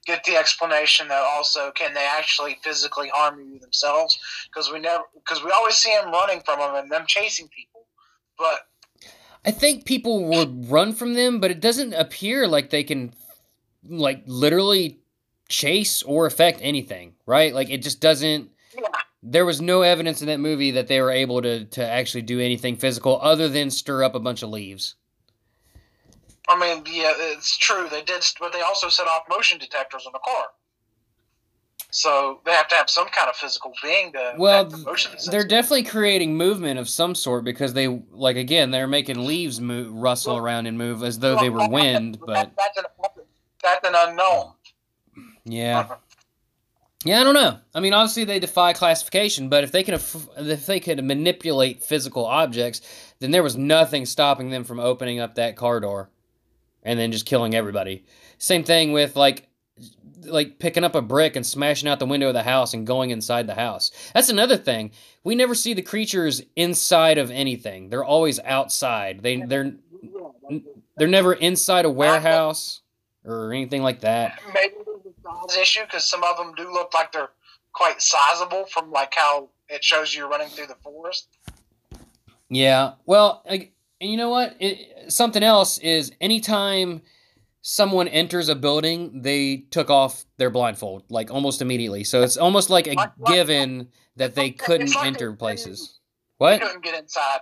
get 0.06 0.24
the 0.24 0.36
explanation 0.36 1.08
that 1.08 1.22
also 1.22 1.70
can 1.72 1.92
they 1.94 2.08
actually 2.16 2.58
physically 2.62 3.10
harm 3.12 3.40
you 3.40 3.58
themselves? 3.58 4.18
Because 4.46 4.70
we 4.72 4.78
never, 4.78 5.04
because 5.14 5.44
we 5.44 5.50
always 5.50 5.74
see 5.74 5.92
them 6.00 6.10
running 6.10 6.40
from 6.44 6.60
them 6.60 6.74
and 6.74 6.90
them 6.90 7.04
chasing 7.06 7.48
people, 7.48 7.86
but 8.38 8.60
I 9.44 9.52
think 9.52 9.84
people 9.84 10.24
would 10.24 10.68
run 10.68 10.92
from 10.92 11.14
them, 11.14 11.38
but 11.38 11.52
it 11.52 11.60
doesn't 11.60 11.94
appear 11.94 12.48
like 12.48 12.70
they 12.70 12.82
can, 12.82 13.14
like, 13.88 14.24
literally 14.26 14.98
chase 15.48 16.02
or 16.02 16.26
affect 16.26 16.58
anything, 16.62 17.14
right? 17.26 17.54
Like, 17.54 17.70
it 17.70 17.78
just 17.80 18.00
doesn't. 18.00 18.50
yeah, 18.76 18.88
there 19.22 19.46
was 19.46 19.60
no 19.60 19.82
evidence 19.82 20.20
in 20.20 20.26
that 20.26 20.40
movie 20.40 20.72
that 20.72 20.88
they 20.88 21.00
were 21.00 21.12
able 21.12 21.42
to 21.42 21.64
to 21.64 21.86
actually 21.86 22.22
do 22.22 22.40
anything 22.40 22.76
physical 22.76 23.20
other 23.22 23.48
than 23.48 23.70
stir 23.70 24.02
up 24.02 24.14
a 24.14 24.20
bunch 24.20 24.42
of 24.42 24.50
leaves. 24.50 24.96
I 26.48 26.58
mean, 26.58 26.84
yeah, 26.86 27.12
it's 27.16 27.56
true. 27.56 27.88
They 27.90 28.02
did, 28.02 28.24
but 28.38 28.52
they 28.52 28.60
also 28.62 28.88
set 28.88 29.06
off 29.08 29.22
motion 29.28 29.58
detectors 29.58 30.04
on 30.06 30.12
the 30.12 30.20
car. 30.20 30.46
So 31.90 32.40
they 32.44 32.52
have 32.52 32.68
to 32.68 32.74
have 32.74 32.90
some 32.90 33.08
kind 33.08 33.28
of 33.28 33.36
physical 33.36 33.72
being 33.82 34.12
to 34.12 34.34
Well, 34.38 34.64
the 34.66 34.76
motion 34.78 35.12
They're 35.30 35.46
definitely 35.46 35.84
creating 35.84 36.36
movement 36.36 36.78
of 36.78 36.88
some 36.88 37.14
sort 37.14 37.44
because 37.44 37.74
they 37.74 37.88
like 38.10 38.36
again 38.36 38.70
they're 38.70 38.86
making 38.86 39.24
leaves 39.24 39.60
move, 39.60 39.92
rustle 39.92 40.34
Well- 40.34 40.44
around 40.44 40.66
and 40.66 40.76
move 40.76 41.02
as 41.02 41.18
though 41.20 41.36
they 41.36 41.48
were 41.50 41.58
Well, 41.60 41.70
wind, 41.70 42.18
but 42.20 42.50
that's, 42.56 42.76
an, 42.78 42.84
that's 43.62 43.88
an 43.88 43.94
unknown. 43.96 44.52
yeah. 45.44 45.80
Uh-huh. 45.80 45.96
Yeah, 47.04 47.20
I 47.20 47.24
don't 47.24 47.34
know. 47.34 47.58
I 47.72 47.78
mean, 47.78 47.92
obviously 47.92 48.24
they 48.24 48.40
defy 48.40 48.72
classification, 48.72 49.48
but 49.48 49.62
if 49.62 49.70
they 49.70 49.84
can 49.84 49.94
if 49.94 50.66
they 50.66 50.80
could 50.80 51.02
manipulate 51.04 51.84
physical 51.84 52.24
objects, 52.26 52.80
then 53.20 53.30
there 53.30 53.44
was 53.44 53.56
nothing 53.56 54.06
stopping 54.06 54.50
them 54.50 54.64
from 54.64 54.80
opening 54.80 55.20
up 55.20 55.36
that 55.36 55.56
car 55.56 55.78
door 55.78 56.10
and 56.86 56.98
then 56.98 57.12
just 57.12 57.26
killing 57.26 57.54
everybody. 57.54 58.04
Same 58.38 58.64
thing 58.64 58.92
with 58.92 59.16
like 59.16 59.48
like 60.24 60.58
picking 60.58 60.84
up 60.84 60.94
a 60.94 61.02
brick 61.02 61.36
and 61.36 61.46
smashing 61.46 61.88
out 61.88 61.98
the 61.98 62.06
window 62.06 62.28
of 62.28 62.34
the 62.34 62.42
house 62.42 62.74
and 62.74 62.86
going 62.86 63.10
inside 63.10 63.46
the 63.46 63.54
house. 63.54 63.90
That's 64.14 64.28
another 64.28 64.56
thing. 64.56 64.90
We 65.22 65.34
never 65.34 65.54
see 65.54 65.74
the 65.74 65.82
creatures 65.82 66.42
inside 66.56 67.18
of 67.18 67.30
anything. 67.30 67.90
They're 67.90 68.04
always 68.04 68.40
outside. 68.40 69.22
They 69.22 69.36
they're 69.42 69.74
they're 70.96 71.08
never 71.08 71.34
inside 71.34 71.84
a 71.84 71.90
warehouse 71.90 72.80
or 73.24 73.52
anything 73.52 73.82
like 73.82 74.00
that. 74.00 74.40
Maybe 74.54 74.74
there's 74.84 75.14
a 75.14 75.48
size 75.48 75.58
issue 75.60 75.84
because 75.84 76.08
some 76.08 76.22
of 76.22 76.36
them 76.36 76.54
do 76.54 76.72
look 76.72 76.94
like 76.94 77.12
they're 77.12 77.30
quite 77.72 78.00
sizable 78.00 78.64
from 78.66 78.90
like 78.90 79.12
how 79.14 79.50
it 79.68 79.84
shows 79.84 80.14
you 80.14 80.28
running 80.28 80.48
through 80.48 80.68
the 80.68 80.76
forest. 80.82 81.28
Yeah. 82.48 82.92
Well, 83.04 83.44
and 84.00 84.10
you 84.10 84.16
know 84.16 84.30
what? 84.30 84.56
It, 84.60 85.10
something 85.12 85.42
else 85.42 85.78
is 85.78 86.12
anytime 86.20 87.02
someone 87.62 88.08
enters 88.08 88.48
a 88.48 88.54
building, 88.54 89.22
they 89.22 89.56
took 89.70 89.90
off 89.90 90.24
their 90.36 90.50
blindfold 90.50 91.04
like 91.08 91.30
almost 91.30 91.60
immediately. 91.62 92.04
So 92.04 92.22
it's 92.22 92.36
almost 92.36 92.70
like 92.70 92.86
a 92.86 92.94
given 93.26 93.88
that 94.16 94.34
they 94.34 94.50
couldn't 94.50 94.94
like 94.94 95.06
enter 95.06 95.30
they- 95.30 95.36
places. 95.36 95.98
They 96.38 96.44
What? 96.44 96.60
couldn't 96.60 96.84
get 96.84 96.98
inside. 96.98 97.40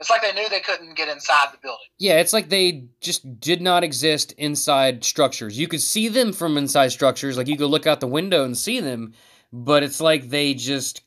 It's 0.00 0.10
like 0.10 0.22
they 0.22 0.32
knew 0.32 0.48
they 0.48 0.58
couldn't 0.60 0.96
get 0.96 1.08
inside 1.08 1.48
the 1.52 1.58
building. 1.62 1.86
Yeah, 1.98 2.18
it's 2.18 2.32
like 2.32 2.48
they 2.48 2.88
just 3.00 3.38
did 3.38 3.62
not 3.62 3.84
exist 3.84 4.32
inside 4.32 5.04
structures. 5.04 5.56
You 5.56 5.68
could 5.68 5.80
see 5.82 6.08
them 6.08 6.32
from 6.32 6.56
inside 6.58 6.88
structures, 6.90 7.36
like 7.36 7.46
you 7.46 7.56
could 7.56 7.70
look 7.70 7.86
out 7.86 8.00
the 8.00 8.08
window 8.08 8.42
and 8.44 8.58
see 8.58 8.80
them, 8.80 9.12
but 9.52 9.84
it's 9.84 10.00
like 10.00 10.28
they 10.28 10.54
just 10.54 11.02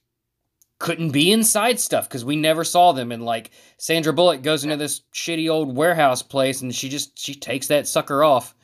couldn't 0.80 1.12
be 1.12 1.32
inside 1.32 1.80
stuff 1.80 2.08
because 2.08 2.26
we 2.26 2.36
never 2.36 2.64
saw 2.64 2.92
them. 2.92 3.12
And 3.12 3.24
like 3.24 3.52
Sandra 3.78 4.14
Bullock 4.14 4.42
goes 4.42 4.64
into 4.64 4.78
this 4.78 5.02
shitty 5.14 5.50
old 5.50 5.76
warehouse 5.76 6.22
place 6.22 6.62
and 6.62 6.74
she 6.74 6.90
just 6.90 7.18
she 7.18 7.36
takes 7.36 7.68
that 7.68 7.88
sucker 7.88 8.24
off. 8.24 8.56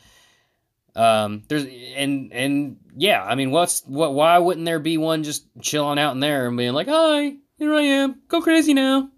Um, 0.96 1.44
there's 1.48 1.66
and 1.96 2.34
and 2.34 2.78
yeah, 2.98 3.24
I 3.24 3.36
mean, 3.36 3.52
what's 3.52 3.82
what? 3.86 4.14
Why 4.14 4.38
wouldn't 4.38 4.66
there 4.66 4.80
be 4.80 4.98
one 4.98 5.24
just 5.24 5.46
chilling 5.62 6.00
out 6.00 6.14
in 6.14 6.20
there 6.20 6.48
and 6.48 6.58
being 6.58 6.74
like, 6.74 6.88
"Hi, 6.90 7.36
here 7.58 7.74
I 7.74 7.82
am, 7.82 8.22
go 8.28 8.42
crazy 8.42 8.74
now." 8.74 9.10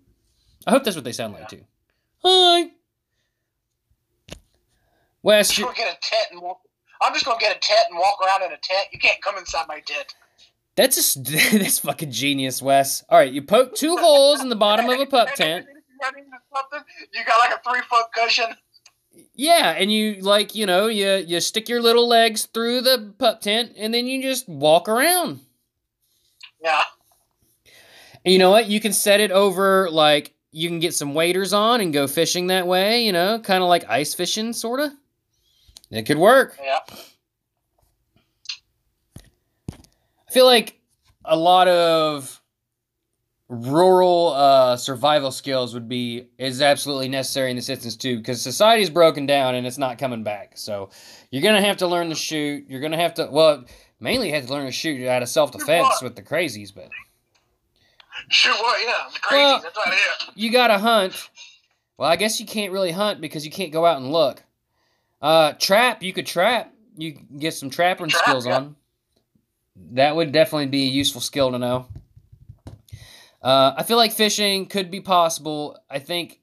I 0.68 0.72
hope 0.72 0.84
that's 0.84 0.96
what 0.96 1.04
they 1.04 1.12
sound 1.12 1.34
like 1.34 1.50
too. 1.50 1.66
Hi, 2.24 2.70
Wes. 5.24 5.50
I'm 5.50 5.56
just 5.56 5.62
gonna 5.62 5.76
get 5.76 5.98
a 5.98 6.00
tent 6.00 6.28
and 6.32 6.42
walk. 6.42 6.60
I'm 7.02 7.14
just 7.14 7.26
gonna 7.26 7.40
get 7.40 7.58
a 7.58 7.60
tent 7.60 7.88
and 7.90 7.98
walk 7.98 8.20
around 8.24 8.44
in 8.44 8.52
a 8.52 8.60
tent. 8.62 8.88
You 8.92 9.00
can't 9.00 9.22
come 9.22 9.38
inside 9.40 9.66
my 9.68 9.80
tent. 9.80 10.14
That's 10.76 10.96
just 10.96 11.24
that's 11.32 11.80
fucking 11.80 12.12
genius, 12.12 12.62
Wes. 12.62 13.04
All 13.10 13.18
right, 13.18 13.32
you 13.32 13.42
poke 13.42 13.76
two 13.76 13.98
holes 13.98 14.42
in 14.42 14.50
the 14.50 14.56
bottom 14.56 14.90
of 14.90 15.00
a 15.00 15.06
pup 15.06 15.34
tent. 15.36 15.66
You 17.14 17.24
got 17.26 17.40
like 17.40 17.60
a 17.60 17.70
three 17.70 17.82
foot 17.82 18.06
cushion. 18.14 18.56
Yeah, 19.36 19.72
and 19.72 19.92
you 19.92 20.22
like 20.22 20.56
you 20.56 20.66
know 20.66 20.88
you 20.88 21.24
you 21.28 21.40
stick 21.40 21.70
your 21.70 21.82
little 21.82 22.08
legs 22.08 22.46
through 22.46 22.82
the 22.82 23.14
pup 23.18 23.42
tent, 23.42 23.74
and 23.78 23.94
then 23.94 24.08
you 24.08 24.22
just 24.22 24.50
walk 24.50 24.90
around. 24.90 25.42
Yeah. 26.62 26.84
And 28.26 28.32
you 28.32 28.40
know 28.40 28.52
what? 28.52 28.68
You 28.68 28.80
can 28.80 28.94
set 28.94 29.20
it 29.20 29.32
over 29.32 29.90
like 29.90 30.34
you 30.52 30.70
can 30.70 30.80
get 30.80 30.94
some 30.94 31.14
waders 31.14 31.52
on 31.52 31.82
and 31.82 31.92
go 31.92 32.08
fishing 32.08 32.48
that 32.48 32.68
way. 32.68 33.06
You 33.06 33.12
know, 33.12 33.40
kind 33.40 33.62
of 33.62 33.70
like 33.70 33.90
ice 33.90 34.14
fishing, 34.14 34.54
sorta. 34.54 34.94
It 35.92 36.04
could 36.04 36.18
work. 36.18 36.58
Yeah. 36.64 36.80
I 40.23 40.23
feel 40.34 40.46
like 40.46 40.80
a 41.26 41.36
lot 41.38 41.68
of 41.68 42.42
rural 43.50 44.30
uh, 44.34 44.76
survival 44.78 45.30
skills 45.32 45.74
would 45.74 45.88
be 45.88 46.28
is 46.38 46.62
absolutely 46.62 47.08
necessary 47.08 47.50
in 47.52 47.56
this 47.56 47.70
instance 47.70 47.96
too, 47.96 48.18
because 48.18 48.42
society's 48.42 48.90
broken 48.90 49.26
down 49.26 49.56
and 49.56 49.68
it's 49.68 49.78
not 49.78 49.98
coming 49.98 50.24
back. 50.24 50.58
So 50.58 50.90
you're 51.32 51.44
gonna 51.44 51.62
have 51.62 51.78
to 51.78 51.88
learn 51.88 52.10
to 52.10 52.16
shoot. 52.16 52.66
You're 52.68 52.82
gonna 52.82 52.98
have 52.98 53.14
to 53.16 53.28
well, 53.32 53.64
mainly 54.00 54.30
you 54.30 54.36
have 54.36 54.48
to 54.48 54.54
learn 54.54 54.66
to 54.66 54.72
shoot 54.72 55.08
out 55.08 55.22
of 55.22 55.30
self 55.30 55.52
defense 55.52 56.02
with 56.02 56.16
the 56.16 56.24
crazies, 56.24 56.74
but 56.74 56.90
Shoot 58.30 58.52
what? 58.52 58.80
Yeah. 58.86 59.10
The 59.14 59.20
crazy. 59.20 59.44
Well- 59.44 59.60
That's 59.62 59.78
right. 59.78 59.98
Yeah. 60.28 60.32
you 60.36 60.52
gotta 60.52 60.78
hunt. 60.78 61.30
Well, 61.98 62.10
I 62.10 62.16
guess 62.16 62.40
you 62.40 62.46
can't 62.46 62.72
really 62.72 62.92
hunt 62.92 63.22
because 63.22 63.46
you 63.46 63.52
can't 63.52 63.72
go 63.72 63.86
out 63.86 63.98
and 63.98 64.12
look. 64.12 64.44
Uh, 65.22 65.54
trap, 65.54 66.02
you 66.04 66.12
could 66.12 66.26
trap. 66.26 66.74
You 66.98 67.14
can 67.14 67.40
get 67.40 67.54
some 67.54 67.70
trapping 67.70 68.10
Trap, 68.10 68.24
skills 68.24 68.46
yeah. 68.46 68.58
on. 68.58 68.76
That 69.76 70.16
would 70.16 70.32
definitely 70.32 70.68
be 70.68 70.84
a 70.84 70.92
useful 70.92 71.22
skill 71.22 71.52
to 71.52 71.60
know. 71.60 71.88
Uh, 73.42 73.74
I 73.78 73.84
feel 73.84 73.98
like 73.98 74.12
fishing 74.14 74.68
could 74.68 74.90
be 74.90 75.02
possible. 75.02 75.78
I 75.90 76.00
think 76.00 76.40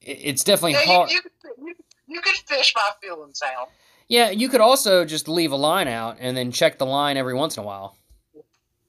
it's 0.00 0.42
definitely 0.42 0.72
Yeah, 0.72 0.84
hard. 0.86 1.10
you, 1.10 1.16
you, 1.16 1.22
could- 1.22 1.84
you, 2.08 2.20
could 2.20 2.34
fish 2.46 2.74
by 2.74 2.80
feeling 3.00 3.32
sound. 3.34 3.68
Yeah, 4.08 4.30
you 4.30 4.48
could 4.48 4.60
also 4.60 5.04
just 5.04 5.28
leave 5.28 5.52
a 5.52 5.56
line 5.56 5.86
out 5.86 6.16
and 6.18 6.36
then 6.36 6.50
check 6.50 6.78
the 6.78 6.86
line 6.86 7.16
every 7.16 7.34
once 7.34 7.56
in 7.56 7.62
a 7.62 7.66
while. 7.66 7.96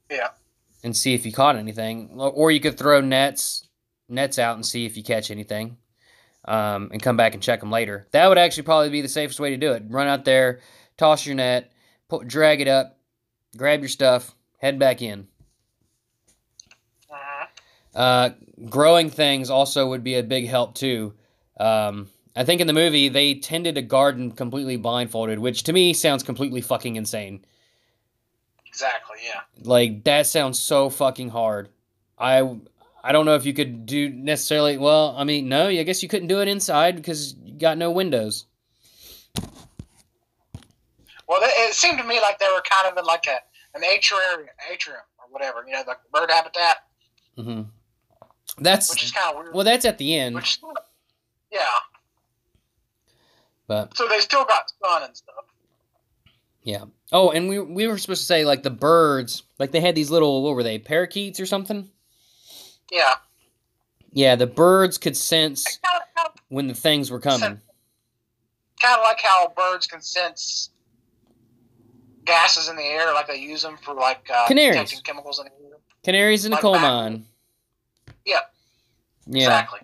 Yeah. 0.10 0.30
And 0.84 0.98
see 0.98 1.14
if 1.14 1.26
you 1.28 1.32
caught 1.32 1.56
anything. 1.56 2.10
Or- 2.18 2.32
Or 2.32 2.52
you 2.52 2.60
could 2.60 2.78
throw 2.78 3.02
nets 3.02 3.68
nets 4.10 4.38
out 4.40 4.56
and 4.56 4.66
see 4.66 4.86
if 4.86 4.98
you 4.98 5.04
catch 5.04 5.30
anything. 5.32 5.78
Um, 6.44 6.90
and 6.92 7.02
come 7.02 7.16
back 7.18 7.36
and 7.36 7.44
check 7.44 7.60
them 7.60 7.70
later. 7.72 8.08
That 8.12 8.28
would 8.28 8.40
actually 8.40 8.64
probably 8.64 8.90
be 8.90 9.02
the 9.02 9.08
safest 9.08 9.40
way 9.40 9.52
to 9.52 9.58
do 9.58 9.74
it. 9.74 9.84
Run 9.88 10.08
out 10.08 10.26
there, 10.26 10.60
toss 10.98 11.24
your 11.26 11.36
net, 11.36 11.72
put, 12.10 12.28
drag 12.28 12.62
it 12.62 12.68
up, 12.68 12.98
grab 13.58 13.82
your 13.82 13.90
stuff, 13.90 14.36
head 14.58 14.80
back 14.80 15.02
in. 15.02 15.28
Mhm. 17.10 17.48
Uh, 17.94 18.30
growing 18.70 19.10
things 19.10 19.50
also 19.50 19.90
would 19.90 20.04
be 20.04 20.16
a 20.16 20.24
big 20.24 20.48
help 20.48 20.76
too. 20.76 21.14
Um, 21.60 22.10
I 22.36 22.46
think 22.46 22.62
in 22.62 22.68
the 22.68 22.74
movie 22.74 23.10
they 23.10 23.36
tended 23.36 23.76
to 23.76 23.82
garden 23.82 24.32
completely 24.32 24.78
blindfolded, 24.78 25.40
which 25.40 25.64
to 25.64 25.74
me 25.74 25.94
sounds 25.94 26.24
completely 26.24 26.62
fucking 26.62 26.96
insane. 26.96 27.44
Exactly. 28.66 29.18
Yeah. 29.26 29.42
Like 29.64 30.06
that 30.06 30.28
sounds 30.28 30.58
so 30.58 30.90
fucking 30.90 31.30
hard. 31.30 31.70
I 32.18 32.58
I 33.04 33.12
don't 33.12 33.26
know 33.26 33.36
if 33.36 33.46
you 33.46 33.54
could 33.54 33.86
do 33.86 34.10
necessarily. 34.10 34.78
Well, 34.78 35.14
I 35.18 35.24
mean, 35.26 35.50
no, 35.50 35.68
I 35.68 35.84
guess 35.84 36.02
you 36.02 36.08
couldn't 36.10 36.30
do 36.30 36.40
it 36.40 36.48
inside 36.48 36.96
because 36.96 37.36
you 37.44 37.54
got 37.60 37.78
no 37.78 37.92
windows. 37.92 38.46
Well, 41.32 41.40
it 41.44 41.74
seemed 41.74 41.98
to 41.98 42.04
me 42.04 42.20
like 42.20 42.40
they 42.40 42.48
were 42.54 42.62
kind 42.70 42.92
of 42.92 42.98
in 43.00 43.06
like 43.06 43.26
a 43.26 43.38
an 43.74 43.84
atrium, 43.86 44.48
atrium 44.70 45.00
or 45.18 45.32
whatever. 45.32 45.64
You 45.66 45.72
know, 45.74 45.84
like 45.88 46.00
bird 46.14 46.30
habitat, 46.30 46.78
hmm 47.38 47.62
That's 48.60 48.90
which 48.90 49.02
is 49.06 49.12
kind 49.14 49.34
of 49.34 49.42
weird. 49.42 49.56
well, 49.56 49.64
that's 49.64 49.86
at 49.86 49.98
the 49.98 50.14
end, 50.14 50.36
which, 50.36 50.60
yeah. 51.54 51.62
but 53.66 53.96
So 53.96 54.10
they 54.10 54.20
still 54.20 54.44
got 54.44 54.70
sun 54.84 55.04
and 55.04 55.16
stuff. 55.16 55.46
yeah. 56.64 56.84
Oh, 57.14 57.30
and 57.32 57.48
we 57.48 57.60
we 57.60 57.88
were 57.88 57.98
supposed 57.98 58.22
to 58.22 58.28
say 58.28 58.44
like 58.44 58.64
the 58.64 58.70
birds, 58.70 59.44
like 59.58 59.72
they 59.72 59.80
had 59.80 59.96
these 59.96 60.12
little 60.12 60.44
what 60.44 60.54
were 60.56 60.64
they 60.64 60.80
parakeets 60.80 61.40
or 61.40 61.46
something? 61.46 61.90
Yeah. 62.92 63.14
Yeah, 64.12 64.36
the 64.36 64.48
birds 64.48 64.98
could 64.98 65.16
sense 65.16 65.64
Kind 65.64 66.02
of, 66.02 66.08
kind 66.18 66.28
of, 66.36 66.42
when 66.50 66.68
the 66.68 66.74
things 66.74 67.10
were 67.10 67.22
coming. 67.22 67.62
kind 68.82 69.00
of 69.00 69.04
like 69.04 69.22
how 69.22 69.54
birds 69.56 69.88
can 69.88 70.02
sense 70.02 70.72
gases 72.26 72.70
in 72.70 72.76
the 72.76 72.84
air, 72.84 73.14
like 73.14 73.28
they 73.28 73.38
use 73.38 73.62
them 73.62 73.78
for 73.78 73.94
like 73.94 74.30
uh, 74.34 74.48
Canaries. 74.48 74.76
detecting 74.76 75.02
chemicals 75.04 75.40
in 75.40 75.46
the 75.46 75.52
air. 75.52 75.78
Canaries 76.04 76.46
in 76.46 76.54
a 76.54 76.58
coal 76.58 76.74
back- 76.74 76.82
mine. 76.82 77.26
Yeah. 78.26 78.40
Yeah. 79.28 79.44
Exactly. 79.44 79.80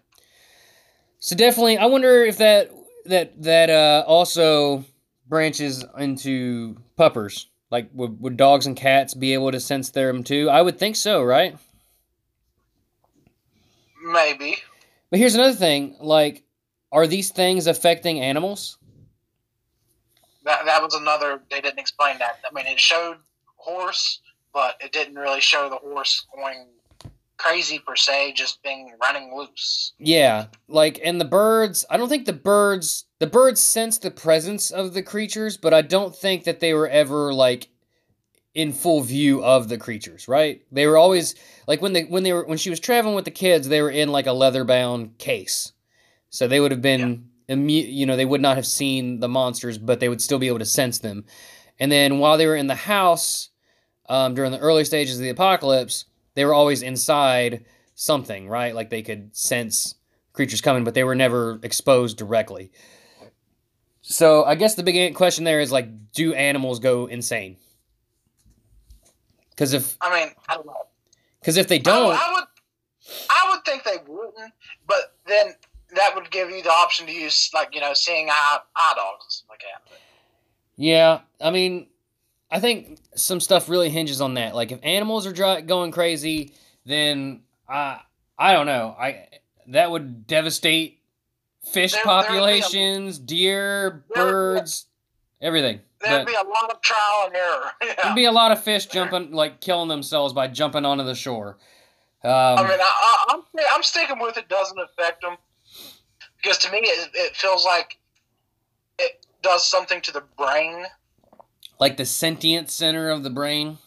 So 1.20 1.36
definitely, 1.36 1.78
I 1.78 1.86
wonder 1.88 2.24
if 2.24 2.38
that 2.38 2.72
that 3.06 3.42
that 3.44 3.70
uh, 3.70 4.04
also 4.08 4.86
branches 5.28 5.84
into 5.98 6.78
puppers. 6.96 7.48
Like, 7.70 7.90
would, 7.94 8.22
would 8.22 8.38
dogs 8.38 8.66
and 8.66 8.78
cats 8.78 9.14
be 9.14 9.34
able 9.34 9.52
to 9.52 9.60
sense 9.60 9.90
them 9.90 10.24
too? 10.24 10.50
I 10.50 10.62
would 10.62 10.80
think 10.80 10.96
so, 10.96 11.22
right? 11.22 11.58
Maybe. 14.02 14.58
But 15.10 15.20
here's 15.20 15.36
another 15.36 15.54
thing: 15.56 15.96
like, 16.00 16.44
are 16.92 17.08
these 17.08 17.30
things 17.32 17.68
affecting 17.68 18.22
animals? 18.22 18.78
That 20.48 20.64
that 20.64 20.82
was 20.82 20.94
another. 20.94 21.42
They 21.52 21.60
didn't 21.60 21.78
explain 21.78 22.20
that. 22.20 22.40
I 22.50 22.54
mean, 22.54 22.68
it 22.68 22.80
showed 22.80 23.18
horse, 23.58 24.22
but 24.54 24.78
it 24.80 24.94
didn't 24.94 25.16
really 25.16 25.42
show 25.42 25.70
the 25.70 25.76
horse 25.76 26.26
going 26.34 26.68
crazy 27.36 27.80
per 27.80 27.98
se, 27.98 28.32
just 28.32 28.64
being 28.64 28.94
running 29.02 29.36
loose. 29.36 29.92
Yeah, 30.00 30.46
like, 30.70 31.02
and 31.04 31.20
the 31.20 31.26
birds. 31.26 31.86
I 31.90 31.98
don't 31.98 32.08
think 32.08 32.26
the 32.26 32.32
birds. 32.32 33.04
The 33.20 33.28
birds 33.28 33.60
sensed 33.60 34.04
the 34.04 34.10
presence 34.10 34.72
of 34.72 34.94
the 34.94 35.04
creatures, 35.04 35.58
but 35.58 35.74
I 35.74 35.82
don't 35.82 36.16
think 36.16 36.46
that 36.46 36.62
they 36.62 36.74
were 36.74 36.88
ever 36.88 37.34
like 37.34 37.68
in 38.54 38.72
full 38.72 39.02
view 39.02 39.44
of 39.44 39.68
the 39.68 39.78
creatures. 39.78 40.30
Right? 40.30 40.62
They 40.72 40.88
were 40.88 40.98
always 40.98 41.36
like 41.68 41.82
when 41.82 41.92
they 41.92 42.04
when 42.04 42.24
they 42.24 42.32
were 42.32 42.46
when 42.46 42.58
she 42.58 42.70
was 42.70 42.80
traveling 42.80 43.16
with 43.16 43.26
the 43.26 43.32
kids, 43.32 43.68
they 43.68 43.82
were 43.82 43.92
in 43.92 44.14
like 44.14 44.28
a 44.28 44.32
leather 44.32 44.64
bound 44.64 45.18
case, 45.18 45.74
so 46.30 46.48
they 46.48 46.62
would 46.62 46.72
have 46.72 46.82
been 46.82 47.32
You 47.48 48.06
know, 48.06 48.18
they 48.18 48.26
would 48.26 48.42
not 48.42 48.58
have 48.58 48.66
seen 48.66 49.20
the 49.22 49.30
monsters, 49.30 49.78
but 49.78 50.00
they 50.00 50.10
would 50.10 50.22
still 50.22 50.40
be 50.40 50.48
able 50.48 50.60
to 50.60 50.66
sense 50.66 51.00
them. 51.00 51.26
And 51.80 51.92
then 51.92 52.20
while 52.20 52.38
they 52.38 52.46
were 52.48 52.56
in 52.56 52.68
the 52.68 52.76
house 52.76 53.50
um, 54.10 54.34
during 54.36 54.52
the 54.52 54.60
early 54.60 54.84
stages 54.84 55.16
of 55.18 55.22
the 55.24 55.30
apocalypse, 55.30 56.06
they 56.34 56.44
were 56.46 56.54
always 56.54 56.82
inside 56.82 57.66
something, 57.96 58.48
right? 58.50 58.76
Like 58.76 58.90
they 58.90 59.02
could 59.02 59.36
sense 59.36 59.96
creatures 60.34 60.62
coming, 60.62 60.84
but 60.84 60.94
they 60.94 61.04
were 61.04 61.16
never 61.16 61.60
exposed 61.64 62.18
directly. 62.18 62.72
So 64.02 64.44
I 64.44 64.56
guess 64.56 64.76
the 64.76 64.84
big 64.84 65.16
question 65.16 65.44
there 65.44 65.60
is 65.60 65.72
like, 65.72 66.12
do 66.14 66.34
animals 66.34 66.80
go 66.80 67.06
insane? 67.08 67.58
Because 69.50 69.74
if 69.74 69.98
I 70.02 70.14
mean, 70.20 70.30
I 70.48 70.56
don't 70.56 70.66
know. 70.66 70.74
because 71.40 71.58
if 71.58 71.68
they 71.68 71.80
don't, 71.80 72.08
would- 72.08 72.16
I 72.18 72.34
would, 72.34 72.44
I 73.30 73.50
would 73.52 73.66
think 73.66 73.84
they 73.84 73.98
wouldn't, 74.08 74.54
but 74.86 75.16
then 75.26 75.56
that 75.98 76.16
would 76.16 76.32
give 76.32 76.50
you 76.50 76.64
the 76.64 76.72
option 76.72 77.06
to 77.08 77.12
use 77.12 77.50
like 77.54 77.76
you 77.76 77.82
know 77.82 77.94
seeing 77.94 78.30
eye, 78.30 78.58
eye 78.76 78.94
dogs 78.96 79.26
and 79.26 79.32
stuff 79.32 79.50
like 79.50 79.60
that. 79.62 79.98
yeah, 80.76 81.20
I 81.42 81.52
mean, 81.52 81.88
I 82.50 82.60
think 82.60 83.00
some 83.16 83.40
stuff 83.40 83.68
really 83.70 83.90
hinges 83.90 84.22
on 84.22 84.36
that. 84.36 84.56
Like 84.56 84.72
if 84.72 84.80
animals 84.84 85.28
are 85.28 85.34
dry, 85.34 85.62
going 85.62 85.92
crazy, 85.92 86.54
then 86.86 87.42
I 87.68 88.00
I 88.38 88.54
don't 88.54 88.66
know. 88.66 88.96
I 89.00 89.28
that 89.68 89.92
would 89.92 90.28
devastate 90.28 91.00
fish 91.72 91.92
There- 91.94 92.02
there 92.06 92.14
a- 92.14 92.24
populations, 92.24 93.20
deer, 93.20 94.06
There- 94.16 94.24
birds, 94.26 94.86
everything. 95.42 95.82
There'd 96.00 96.26
But- 96.26 96.32
be 96.32 96.36
a 96.36 96.44
lot 96.48 96.72
of 96.72 96.80
trial 96.82 97.26
and 97.26 97.36
error. 97.36 97.72
Yeah. 97.84 97.94
There'd 98.04 98.16
be 98.16 98.26
a 98.26 98.32
lot 98.32 98.52
of 98.52 98.64
fish 98.64 98.86
jumping, 98.86 99.32
like 99.32 99.60
killing 99.62 99.88
themselves 99.90 100.32
by 100.32 100.48
jumping 100.48 100.86
onto 100.86 101.04
the 101.04 101.16
shore. 101.16 101.58
Um, 102.24 102.32
I 102.32 102.62
mean, 102.62 102.72
I, 102.72 102.78
I, 102.82 103.26
I'm 103.34 103.42
I'm 103.74 103.84
sticking 103.84 104.20
with 104.20 104.38
it. 104.38 104.48
Doesn't 104.48 104.80
affect 104.80 105.22
them 105.22 105.38
because 106.48 106.58
to 106.64 106.72
me 106.72 106.80
it, 106.80 107.10
it 107.14 107.36
feels 107.36 107.66
like 107.66 107.98
it 109.00 109.26
does 109.42 109.68
something 109.70 110.00
to 110.02 110.12
the 110.14 110.24
brain, 110.38 110.86
like 111.80 111.98
the 111.98 112.06
sentient 112.06 112.70
center 112.72 113.10
of 113.10 113.24
the 113.24 113.30
brain. 113.30 113.78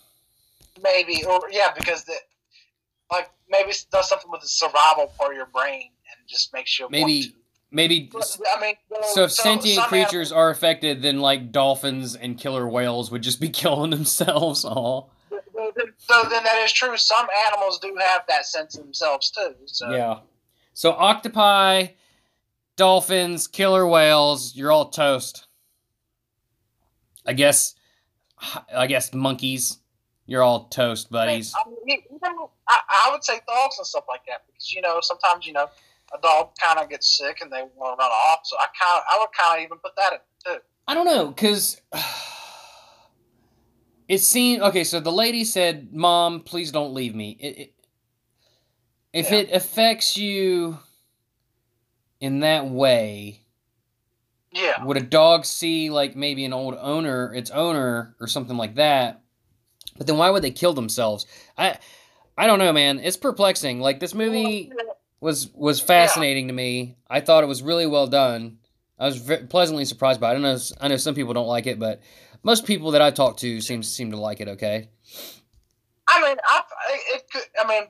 maybe, 0.82 1.24
or 1.24 1.40
yeah, 1.50 1.72
because 1.76 2.04
the 2.04 2.14
like 3.10 3.30
maybe 3.48 3.70
it 3.70 3.86
does 3.90 4.08
something 4.08 4.30
with 4.30 4.42
the 4.42 4.48
survival 4.48 5.06
part 5.18 5.30
of 5.32 5.36
your 5.36 5.46
brain 5.46 5.82
and 5.82 6.28
just 6.28 6.52
makes 6.52 6.78
you 6.78 6.84
want 6.84 6.92
Maybe, 6.92 7.34
maybe. 7.70 8.10
I 8.14 8.60
mean, 8.60 8.74
So 9.14 9.24
if 9.24 9.32
sentient 9.32 9.86
creatures 9.86 10.30
are 10.32 10.50
affected, 10.50 11.00
then 11.02 11.20
like 11.20 11.50
dolphins 11.52 12.14
and 12.14 12.36
killer 12.38 12.68
whales 12.68 13.10
would 13.10 13.22
just 13.22 13.40
be 13.40 13.48
killing 13.62 13.90
themselves 13.90 14.64
all. 14.66 15.12
animals- 15.30 15.94
So 15.98 16.28
then 16.28 16.44
that 16.44 16.62
is 16.64 16.72
true. 16.72 16.96
Some 16.98 17.26
animals 17.48 17.78
do 17.78 17.96
have 17.98 18.22
that 18.28 18.44
sense 18.46 18.76
themselves 18.76 19.30
too. 19.30 19.54
So 19.66 19.90
Yeah. 19.90 20.18
So 20.72 20.92
octopi, 20.92 21.88
dolphins, 22.80 23.46
killer 23.46 23.86
whales, 23.86 24.56
you're 24.56 24.72
all 24.72 24.88
toast. 24.88 25.46
I 27.26 27.34
guess 27.34 27.74
I 28.74 28.86
guess 28.86 29.12
monkeys, 29.12 29.76
you're 30.24 30.42
all 30.42 30.64
toast, 30.68 31.10
buddies. 31.10 31.52
I, 31.54 31.68
mean, 31.68 31.98
even, 32.10 32.38
I, 32.66 32.80
I 33.04 33.10
would 33.12 33.22
say 33.22 33.38
dogs 33.46 33.76
and 33.76 33.86
stuff 33.86 34.04
like 34.08 34.22
that 34.28 34.44
because 34.46 34.72
you 34.72 34.80
know 34.80 34.98
sometimes 35.02 35.46
you 35.46 35.52
know 35.52 35.68
a 36.16 36.20
dog 36.22 36.52
kind 36.58 36.78
of 36.78 36.88
gets 36.88 37.18
sick 37.18 37.42
and 37.42 37.52
they 37.52 37.64
want 37.76 37.98
to 37.98 38.02
run 38.02 38.10
off. 38.10 38.38
So 38.44 38.56
I 38.56 38.64
kind 38.82 38.96
of 38.96 39.02
I 39.10 39.18
would 39.20 39.28
kind 39.38 39.60
of 39.60 39.64
even 39.66 39.76
put 39.76 39.94
that 39.96 40.14
in 40.14 40.20
too. 40.54 40.60
I 40.88 40.94
don't 40.94 41.04
know, 41.04 41.32
cause 41.32 41.82
it 44.08 44.20
seemed 44.20 44.62
okay. 44.62 44.84
So 44.84 45.00
the 45.00 45.12
lady 45.12 45.44
said, 45.44 45.92
"Mom, 45.92 46.40
please 46.40 46.72
don't 46.72 46.94
leave 46.94 47.14
me." 47.14 47.36
It, 47.38 47.58
it, 47.58 47.74
if 49.12 49.30
Yeah. 49.30 49.40
it 49.40 49.52
affects 49.52 50.16
you 50.16 50.78
in 52.20 52.40
that 52.40 52.66
way, 52.68 53.42
Yeah, 54.52 54.84
would 54.84 54.96
a 54.96 55.02
dog 55.02 55.44
see 55.44 55.90
like 55.90 56.16
maybe 56.16 56.44
an 56.44 56.52
old 56.52 56.76
owner, 56.80 57.32
its 57.34 57.50
owner, 57.50 58.14
or 58.20 58.26
something 58.26 58.56
like 58.56 58.76
that? 58.76 59.22
But 59.96 60.06
then 60.06 60.16
why 60.16 60.30
would 60.30 60.42
they 60.42 60.50
kill 60.50 60.72
themselves? 60.72 61.26
I, 61.58 61.78
I 62.36 62.46
don't 62.46 62.58
know, 62.58 62.72
man. 62.72 63.00
It's 63.00 63.16
perplexing. 63.16 63.80
Like 63.80 64.00
this 64.00 64.14
movie 64.14 64.72
was 65.20 65.50
was 65.54 65.80
fascinating 65.80 66.48
to 66.48 66.54
me. 66.54 66.96
I 67.08 67.20
thought 67.20 67.44
it 67.44 67.48
was 67.48 67.62
really 67.62 67.86
well 67.86 68.06
done. 68.06 68.58
I 68.98 69.06
was 69.06 69.20
pleasantly 69.48 69.84
surprised 69.84 70.20
by 70.20 70.32
it. 70.32 70.36
I 70.36 70.38
know 70.38 70.58
I 70.80 70.88
know 70.88 70.96
some 70.96 71.14
people 71.14 71.34
don't 71.34 71.46
like 71.46 71.66
it, 71.66 71.78
but 71.78 72.00
most 72.42 72.66
people 72.66 72.92
that 72.92 73.02
I 73.02 73.10
talked 73.10 73.40
to 73.40 73.60
seem 73.60 73.82
seem 73.82 74.10
to 74.10 74.16
like 74.16 74.40
it. 74.40 74.48
Okay. 74.48 74.88
I 76.08 76.22
mean, 76.22 76.36
I 76.44 76.62
it 77.14 77.22
could. 77.30 77.42
I 77.62 77.66
mean, 77.66 77.84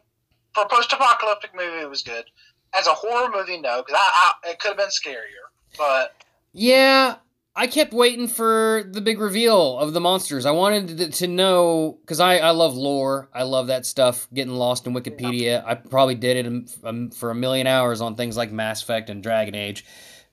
for 0.55 0.65
a 0.65 0.69
post-apocalyptic 0.69 1.55
movie, 1.55 1.81
it 1.81 1.89
was 1.89 2.03
good. 2.03 2.25
As 2.73 2.87
a 2.87 2.95
horror 2.95 3.31
movie, 3.35 3.61
no, 3.61 3.83
because 3.83 3.99
I, 3.99 4.33
I 4.45 4.51
it 4.51 4.61
could 4.61 4.69
have 4.69 4.77
been 4.77 4.89
scarier. 4.89 5.49
But 5.77 6.15
Yeah, 6.53 7.17
I 7.57 7.67
kept 7.67 7.93
waiting 7.93 8.29
for 8.29 8.85
the 8.89 9.01
big 9.01 9.19
reveal 9.19 9.79
of 9.79 9.93
the 9.93 10.01
monsters. 10.01 10.47
I 10.47 10.53
wanted 10.53 10.99
to, 10.99 11.11
to 11.11 11.27
know 11.27 11.99
because 12.01 12.21
I, 12.21 12.39
I 12.39 12.51
love 12.51 12.77
lore. 12.77 13.29
I 13.35 13.43
love 13.43 13.67
that 13.67 13.85
stuff. 13.87 14.29
Getting 14.33 14.55
lost 14.55 14.87
in 14.87 14.95
Wikipedia. 14.95 15.65
I 15.67 15.75
probably 15.75 16.15
did 16.15 16.47
it 16.47 16.71
um, 16.85 17.11
for 17.11 17.31
a 17.31 17.35
million 17.35 17.67
hours 17.67 18.01
on 18.01 18.15
things 18.15 18.37
like 18.37 18.53
Mass 18.53 18.83
Effect 18.83 19.11
and 19.11 19.23
Dragon 19.23 19.55
Age, 19.55 19.85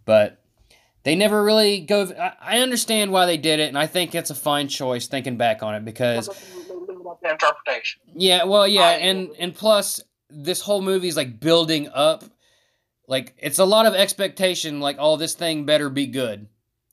but 0.06 0.42
they 1.04 1.16
never 1.16 1.44
really 1.44 1.82
go. 1.82 2.04
I, 2.20 2.34
I 2.40 2.60
understand 2.60 3.12
why 3.12 3.26
they 3.26 3.38
did 3.38 3.60
it, 3.60 3.68
and 3.68 3.78
I 3.78 3.88
think 3.88 4.14
it's 4.14 4.30
a 4.30 4.36
fine 4.36 4.68
choice 4.68 5.08
thinking 5.08 5.38
back 5.38 5.64
on 5.64 5.74
it 5.74 5.84
because 5.84 6.30
interpretation. 7.24 8.02
yeah, 8.16 8.44
well, 8.44 8.68
yeah, 8.68 8.90
and 8.90 9.30
and 9.40 9.56
plus 9.56 10.02
this 10.30 10.62
whole 10.62 10.82
movie 10.82 11.08
is 11.08 11.18
like 11.18 11.40
building 11.40 11.90
up, 11.94 12.24
like 13.08 13.34
it's 13.38 13.60
a 13.60 13.66
lot 13.66 13.86
of 13.86 13.94
expectation. 13.94 14.80
Like, 14.80 14.98
oh, 15.00 15.18
this 15.18 15.34
thing 15.34 15.66
better 15.66 15.90
be 15.90 16.08
good, 16.08 16.48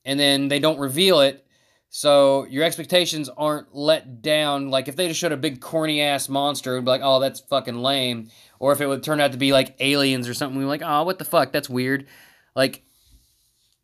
and 0.05 0.19
then 0.19 0.49
they 0.49 0.59
don't 0.59 0.79
reveal 0.79 1.21
it, 1.21 1.45
so 1.89 2.45
your 2.47 2.65
expectations 2.65 3.29
aren't 3.29 3.73
let 3.73 4.21
down. 4.21 4.69
Like 4.69 4.89
if 4.89 4.97
they 4.97 5.07
just 5.07 5.21
showed 5.21 5.31
a 5.31 5.37
big 5.37 5.61
corny 5.61 6.01
ass 6.01 6.29
monster, 6.29 6.73
it'd 6.73 6.85
be 6.85 6.91
like, 6.91 7.03
oh, 7.05 7.21
that's 7.21 7.39
fucking 7.39 7.77
lame. 7.77 8.31
Or 8.59 8.73
if 8.73 8.81
it 8.81 8.87
would 8.87 9.05
turn 9.05 9.21
out 9.21 9.31
to 9.31 9.39
be 9.39 9.53
like 9.53 9.77
aliens 9.79 10.29
or 10.29 10.35
something, 10.35 10.59
we're 10.59 10.67
like, 10.67 10.83
oh, 10.85 11.05
what 11.05 11.21
the 11.21 11.25
fuck, 11.25 11.53
that's 11.53 11.71
weird. 11.71 12.07
Like, 12.57 12.83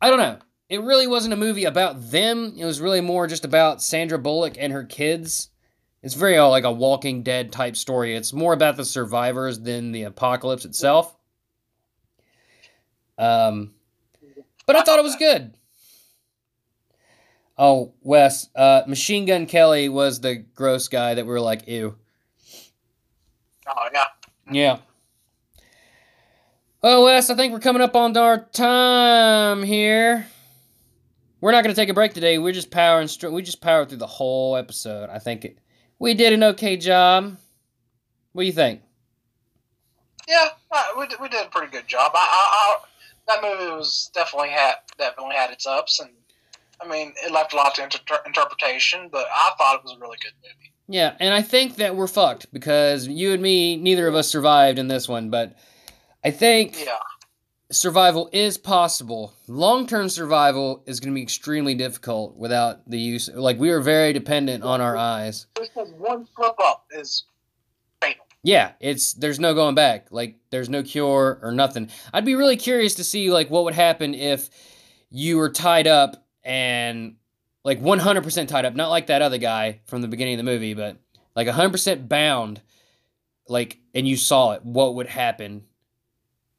I 0.01 0.09
don't 0.09 0.19
know. 0.19 0.39
It 0.67 0.81
really 0.81 1.07
wasn't 1.07 1.33
a 1.33 1.37
movie 1.37 1.63
about 1.63 2.11
them. 2.11 2.53
It 2.57 2.65
was 2.65 2.81
really 2.81 2.99
more 2.99 3.27
just 3.27 3.45
about 3.45 3.81
Sandra 3.81 4.17
Bullock 4.17 4.55
and 4.57 4.73
her 4.73 4.83
kids. 4.83 5.50
It's 6.03 6.15
very 6.15 6.37
uh, 6.37 6.47
like 6.47 6.63
a 6.63 6.71
Walking 6.71 7.21
Dead 7.21 7.51
type 7.51 7.75
story. 7.75 8.15
It's 8.15 8.33
more 8.33 8.53
about 8.53 8.75
the 8.75 8.85
survivors 8.85 9.59
than 9.59 9.91
the 9.91 10.03
apocalypse 10.03 10.65
itself. 10.65 11.15
Um, 13.17 13.73
but 14.65 14.75
I 14.75 14.81
thought 14.81 14.97
it 14.97 15.03
was 15.03 15.15
good. 15.15 15.53
Oh, 17.57 17.93
Wes, 18.01 18.49
uh, 18.55 18.81
Machine 18.87 19.25
Gun 19.25 19.45
Kelly 19.45 19.89
was 19.89 20.21
the 20.21 20.35
gross 20.35 20.87
guy 20.87 21.13
that 21.13 21.25
we 21.25 21.31
were 21.31 21.41
like, 21.41 21.67
ew. 21.67 21.95
Oh 23.67 23.89
yeah. 23.93 24.05
Yeah. 24.51 24.77
Well, 26.81 27.03
Wes, 27.03 27.29
I 27.29 27.35
think 27.35 27.53
we're 27.53 27.59
coming 27.59 27.83
up 27.83 27.95
on 27.95 28.17
our 28.17 28.45
time 28.45 29.61
here. 29.61 30.25
We're 31.39 31.51
not 31.51 31.63
going 31.63 31.75
to 31.75 31.79
take 31.79 31.89
a 31.89 31.93
break 31.93 32.15
today. 32.15 32.39
We're 32.39 32.53
just 32.53 32.71
powering. 32.71 33.07
Str- 33.07 33.29
we 33.29 33.43
just 33.43 33.61
powered 33.61 33.89
through 33.89 33.99
the 33.99 34.07
whole 34.07 34.55
episode. 34.55 35.09
I 35.11 35.19
think 35.19 35.45
it, 35.45 35.59
we 36.01 36.15
did 36.15 36.33
an 36.33 36.43
okay 36.43 36.77
job. 36.77 37.37
What 38.33 38.41
do 38.41 38.47
you 38.47 38.51
think? 38.51 38.81
Yeah, 40.27 40.49
uh, 40.71 40.83
we 40.97 41.05
did, 41.07 41.19
we 41.19 41.29
did 41.29 41.45
a 41.45 41.49
pretty 41.49 41.71
good 41.71 41.87
job. 41.87 42.11
I, 42.15 42.19
I, 42.19 42.75
I, 42.75 42.77
that 43.27 43.43
movie 43.43 43.71
was 43.71 44.09
definitely 44.13 44.49
had 44.49 44.75
definitely 44.97 45.35
had 45.35 45.51
its 45.51 45.67
ups, 45.67 45.99
and 45.99 46.09
I 46.81 46.87
mean 46.87 47.13
it 47.23 47.31
left 47.31 47.53
a 47.53 47.55
lot 47.55 47.75
to 47.75 47.83
inter- 47.83 48.21
interpretation. 48.25 49.09
But 49.11 49.27
I 49.33 49.51
thought 49.57 49.75
it 49.75 49.83
was 49.83 49.95
a 49.95 49.99
really 49.99 50.17
good 50.23 50.33
movie. 50.43 50.73
Yeah, 50.87 51.15
and 51.19 51.33
I 51.33 51.43
think 51.43 51.75
that 51.75 51.95
we're 51.95 52.07
fucked 52.07 52.51
because 52.51 53.07
you 53.07 53.33
and 53.33 53.41
me, 53.41 53.77
neither 53.77 54.07
of 54.07 54.15
us 54.15 54.27
survived 54.27 54.79
in 54.79 54.87
this 54.87 55.07
one. 55.07 55.29
But 55.29 55.55
I 56.23 56.31
think 56.31 56.83
Yeah, 56.83 56.97
survival 57.71 58.29
is 58.31 58.57
possible. 58.57 59.33
Long 59.47 59.87
term 59.87 60.09
survival 60.09 60.83
is 60.85 60.99
going 60.99 61.13
to 61.13 61.15
be 61.15 61.21
extremely 61.21 61.73
difficult 61.73 62.35
without 62.37 62.89
the 62.89 62.99
use. 62.99 63.29
Like 63.33 63.59
we 63.59 63.69
are 63.71 63.81
very 63.81 64.13
dependent 64.13 64.63
on 64.63 64.81
our 64.81 64.95
eyes. 64.95 65.47
just 65.57 65.75
one 65.97 66.27
slip 66.35 66.55
up 66.59 66.85
is 66.91 67.23
fatal. 68.01 68.25
Yeah, 68.43 68.73
it's 68.79 69.13
there's 69.13 69.39
no 69.39 69.53
going 69.53 69.75
back. 69.75 70.07
Like 70.11 70.37
there's 70.49 70.69
no 70.69 70.83
cure 70.83 71.39
or 71.41 71.51
nothing. 71.51 71.89
I'd 72.13 72.25
be 72.25 72.35
really 72.35 72.57
curious 72.57 72.95
to 72.95 73.03
see 73.03 73.31
like 73.31 73.49
what 73.49 73.63
would 73.63 73.73
happen 73.73 74.13
if 74.13 74.49
you 75.09 75.37
were 75.37 75.49
tied 75.49 75.87
up 75.87 76.25
and 76.43 77.15
like 77.63 77.81
100% 77.81 78.47
tied 78.47 78.65
up, 78.65 78.75
not 78.75 78.89
like 78.89 79.07
that 79.07 79.21
other 79.21 79.37
guy 79.37 79.79
from 79.85 80.01
the 80.01 80.07
beginning 80.07 80.35
of 80.35 80.37
the 80.45 80.51
movie, 80.51 80.73
but 80.73 80.97
like 81.35 81.47
100% 81.47 82.07
bound 82.07 82.61
like 83.47 83.79
and 83.93 84.07
you 84.07 84.17
saw 84.17 84.53
it. 84.53 84.65
What 84.65 84.95
would 84.95 85.07
happen? 85.07 85.63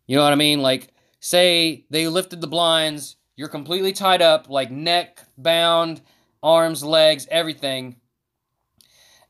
You 0.06 0.16
know 0.16 0.24
what 0.24 0.32
I 0.32 0.36
mean? 0.36 0.60
Like 0.60 0.92
say 1.22 1.86
they 1.88 2.06
lifted 2.06 2.42
the 2.42 2.46
blinds, 2.46 3.16
you're 3.36 3.48
completely 3.48 3.92
tied 3.94 4.20
up 4.20 4.50
like 4.50 4.70
neck 4.70 5.20
bound, 5.38 6.02
arms, 6.42 6.84
legs, 6.84 7.26
everything 7.30 7.96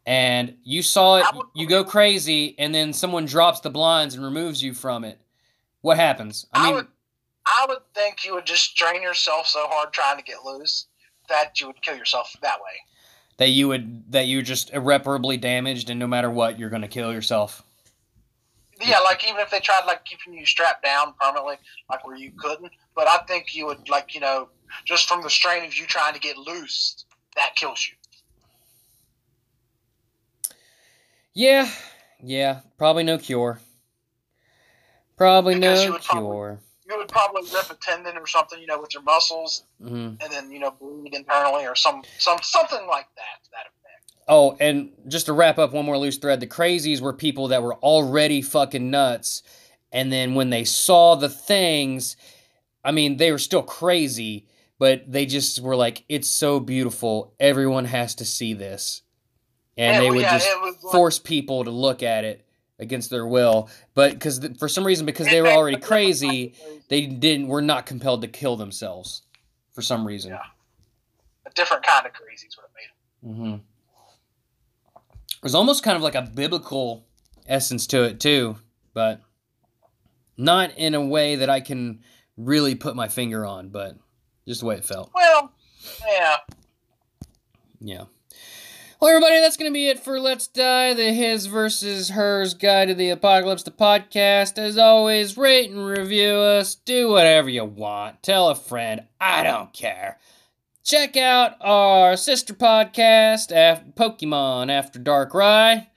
and 0.05 0.57
you 0.64 0.83
saw 0.83 1.18
it, 1.18 1.26
you 1.55 1.68
go 1.68 1.85
crazy, 1.85 2.57
and 2.59 2.74
then 2.74 2.92
someone 2.92 3.24
drops 3.24 3.61
the 3.61 3.70
blinds 3.70 4.16
and 4.16 4.24
removes 4.24 4.61
you 4.61 4.74
from 4.74 5.05
it. 5.05 5.20
What 5.81 5.96
happens? 5.96 6.44
I 6.52 6.59
I, 6.61 6.66
mean, 6.66 6.74
would 6.74 6.87
I 7.46 7.66
would 7.68 7.78
think 7.94 8.24
you 8.24 8.35
would 8.35 8.46
just 8.46 8.64
strain 8.64 9.00
yourself 9.02 9.46
so 9.46 9.64
hard 9.68 9.92
trying 9.92 10.16
to 10.16 10.24
get 10.24 10.44
loose 10.44 10.87
that 11.28 11.61
you 11.61 11.68
would 11.68 11.81
kill 11.83 11.96
yourself 11.96 12.35
that 12.42 12.59
way. 12.59 12.81
that 13.38 13.50
you 13.50 13.68
would 13.68 14.11
that 14.11 14.26
you're 14.26 14.42
just 14.42 14.72
irreparably 14.72 15.37
damaged, 15.37 15.88
and 15.88 16.00
no 16.00 16.09
matter 16.09 16.31
what, 16.31 16.59
you're 16.59 16.70
gonna 16.70 16.88
kill 16.88 17.12
yourself. 17.12 17.62
Yeah, 18.85 18.99
like 19.01 19.27
even 19.27 19.40
if 19.40 19.51
they 19.51 19.61
tried 19.61 19.85
like 19.87 20.05
keeping 20.05 20.35
you 20.35 20.45
strapped 20.47 20.83
down 20.85 21.14
permanently, 21.21 21.57
like 21.90 22.07
where 22.07 22.16
you 22.16 22.33
couldn't. 22.38 22.73
But 22.95 23.09
I 23.09 23.18
think 23.29 23.55
you 23.55 23.66
would 23.66 23.88
like 23.88 24.14
you 24.14 24.21
know 24.21 24.49
just 24.85 25.09
from 25.09 25.23
the 25.23 25.31
strain 25.31 25.64
of 25.64 25.75
you 25.77 25.87
trying 25.87 26.14
to 26.14 26.21
get 26.21 26.37
loose, 26.37 27.05
that 27.37 27.55
kills 27.57 27.87
you. 27.88 27.95
Yeah, 31.35 31.68
yeah, 32.23 32.61
probably 32.79 33.05
no 33.05 33.18
cure. 33.18 33.59
Probably 35.16 35.55
Because 35.55 35.81
no 35.81 35.85
you 35.87 35.92
would 35.92 36.03
probably- 36.03 36.31
cure. 36.31 36.61
You 36.88 36.99
would 36.99 37.09
probably 37.09 37.42
rip 37.55 37.71
a 37.71 37.75
tendon 37.77 38.18
or 38.18 38.27
something, 38.27 38.61
you 38.61 38.66
know, 38.66 38.79
with 38.81 38.92
your 38.92 39.03
muscles, 39.05 39.64
hmm 39.81 40.14
and 40.21 40.31
then 40.31 40.51
you 40.51 40.59
know 40.59 40.73
bleed 40.73 41.14
internally 41.14 41.64
or 41.64 41.75
some 41.75 42.03
some 42.18 42.38
something 42.42 42.87
like 42.87 43.07
that. 43.16 43.38
That. 43.53 43.66
Oh, 44.28 44.56
and 44.61 44.90
just 45.08 45.26
to 45.26 45.32
wrap 45.32 45.58
up 45.58 45.72
one 45.72 45.85
more 45.85 45.98
loose 45.98 46.16
thread, 46.16 46.40
the 46.40 46.46
crazies 46.46 47.00
were 47.00 47.12
people 47.12 47.48
that 47.48 47.62
were 47.62 47.74
already 47.76 48.40
fucking 48.40 48.90
nuts, 48.90 49.42
and 49.90 50.12
then 50.12 50.35
when 50.35 50.50
they 50.50 50.64
saw 50.64 51.14
the 51.16 51.28
things, 51.28 52.16
I 52.85 52.92
mean, 52.92 53.16
they 53.16 53.32
were 53.32 53.38
still 53.38 53.62
crazy, 53.62 54.46
but 54.78 55.11
they 55.11 55.26
just 55.26 55.61
were 55.61 55.76
like, 55.76 56.04
"It's 56.08 56.28
so 56.28 56.61
beautiful, 56.61 57.35
everyone 57.40 57.87
has 57.87 58.14
to 58.16 58.24
see 58.24 58.54
this," 58.54 59.02
and 59.76 59.94
Yeah, 59.96 60.00
they 60.00 60.11
would 60.11 60.20
yeah, 60.22 60.38
just 60.38 60.48
like- 60.62 60.92
force 60.92 61.18
people 61.18 61.64
to 61.64 61.70
look 61.70 62.02
at 62.02 62.24
it 62.24 62.46
against 62.78 63.11
their 63.11 63.26
will. 63.26 63.68
But 63.94 64.12
because 64.14 64.38
th- 64.38 64.56
for 64.58 64.68
some 64.68 64.85
reason, 64.87 65.04
because 65.04 65.26
they 65.28 65.42
were 65.42 65.48
already 65.48 65.76
crazy, 65.78 66.26
kind 66.28 66.54
of 66.56 66.58
crazy- 66.62 66.82
they 66.88 67.06
didn't 67.06 67.48
were 67.48 67.62
not 67.62 67.87
compelled 67.87 68.22
to 68.22 68.28
kill 68.28 68.56
themselves 68.56 69.22
for 69.72 69.82
some 69.82 70.06
reason. 70.06 70.30
Yeah. 70.30 70.42
A 71.46 71.50
different 71.50 71.82
kind 71.82 72.06
of 72.06 72.12
crazy 72.12 72.46
is 72.46 72.56
what 72.56 72.66
it 72.66 72.72
made. 72.74 73.35
Mm-hmm. 73.35 73.62
There's 75.42 75.55
almost 75.55 75.83
kind 75.83 75.96
of 75.96 76.02
like 76.02 76.14
a 76.14 76.22
biblical 76.22 77.07
essence 77.46 77.87
to 77.88 78.05
it 78.05 78.20
too, 78.20 78.57
but 78.94 79.20
not 80.37 80.76
in 80.76 80.94
a 80.94 81.05
way 81.05 81.37
that 81.37 81.50
I 81.50 81.61
can 81.61 82.00
really 82.37 82.74
put 82.74 82.96
my 82.96 83.09
finger 83.09 83.44
on, 83.44 83.68
but 83.68 83.96
just 84.46 84.61
the 84.61 84.66
way 84.66 84.76
it 84.76 84.85
felt. 84.85 85.11
Well, 85.14 85.52
yeah. 86.07 86.37
Yeah. 87.81 88.05
Well, 89.00 89.11
everybody, 89.11 89.40
that's 89.40 89.57
going 89.57 89.68
to 89.68 89.74
be 89.74 89.88
it 89.88 89.98
for 89.98 90.20
Let's 90.20 90.46
Die, 90.46 90.94
the 90.94 91.12
His 91.12 91.46
versus 91.46 92.11
Hers 92.11 92.55
Guide 92.55 92.87
to 92.87 92.94
the 92.94 93.11
Apocalypse, 93.11 93.64
the 93.64 93.72
podcast. 93.72 94.59
As 94.59 94.78
always, 94.78 95.37
rate 95.37 95.72
and 95.72 95.85
review 95.85 96.35
us. 96.35 96.76
Do 96.76 97.09
whatever 97.09 97.48
you 97.48 97.64
want. 97.64 98.22
Tell 98.22 98.48
a 98.48 98.55
friend. 98.55 99.02
I 99.20 99.42
don't 99.42 99.72
care. 99.72 100.18
Check 100.85 101.16
out 101.16 101.55
our 101.61 102.16
sister 102.16 102.55
podcast, 102.55 103.53
Af- 103.53 103.95
Pokemon 103.95 104.71
After 104.71 104.99
Dark 104.99 105.33
Rye. 105.33 105.88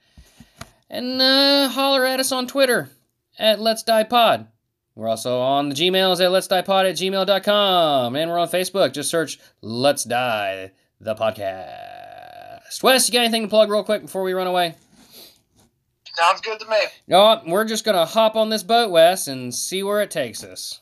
And 0.88 1.20
uh, 1.20 1.68
holler 1.68 2.04
at 2.06 2.20
us 2.20 2.30
on 2.30 2.46
Twitter 2.46 2.90
at 3.38 3.60
Let's 3.60 3.82
Die 3.82 4.04
Pod. 4.04 4.46
We're 4.94 5.08
also 5.08 5.40
on 5.40 5.68
the 5.68 5.74
Gmails 5.74 6.24
at 6.24 6.30
Let's 6.30 6.46
Die 6.46 6.62
Pod 6.62 6.86
at 6.86 6.94
gmail.com. 6.94 8.14
And 8.16 8.30
we're 8.30 8.38
on 8.38 8.48
Facebook. 8.48 8.92
Just 8.92 9.10
search 9.10 9.38
Let's 9.60 10.04
Die, 10.04 10.70
the 11.00 11.14
podcast. 11.16 12.82
Wes, 12.82 13.08
you 13.08 13.12
got 13.12 13.20
anything 13.24 13.42
to 13.42 13.48
plug 13.48 13.70
real 13.70 13.84
quick 13.84 14.02
before 14.02 14.22
we 14.22 14.32
run 14.32 14.46
away? 14.46 14.76
Sounds 16.14 16.40
good 16.40 16.58
to 16.60 16.66
me. 16.70 16.78
No, 17.08 17.42
we're 17.46 17.64
just 17.66 17.84
going 17.84 17.96
to 17.96 18.06
hop 18.06 18.36
on 18.36 18.48
this 18.48 18.62
boat, 18.62 18.90
Wes, 18.90 19.26
and 19.26 19.54
see 19.54 19.82
where 19.82 20.00
it 20.00 20.10
takes 20.10 20.42
us. 20.42 20.80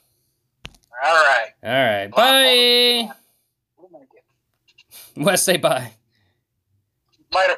All 1.05 1.13
right. 1.15 1.49
All 1.65 1.71
right. 1.73 2.09
Bye. 3.09 3.15
Wes, 5.17 5.43
say 5.43 5.57
bye. 5.57 5.93
Later. 7.33 7.57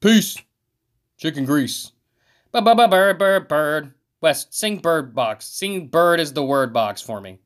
Peace. 0.00 0.36
Chicken 1.18 1.44
grease. 1.44 1.92
Ba 2.52 2.62
ba 2.62 2.74
ba 2.74 2.88
bird 2.88 3.18
bird 3.18 3.48
bird. 3.48 3.94
Wes, 4.20 4.46
sing 4.50 4.78
bird 4.78 5.14
box. 5.14 5.46
Sing 5.46 5.88
bird 5.88 6.20
is 6.20 6.32
the 6.32 6.44
word 6.44 6.72
box 6.72 7.00
for 7.00 7.20
me. 7.20 7.38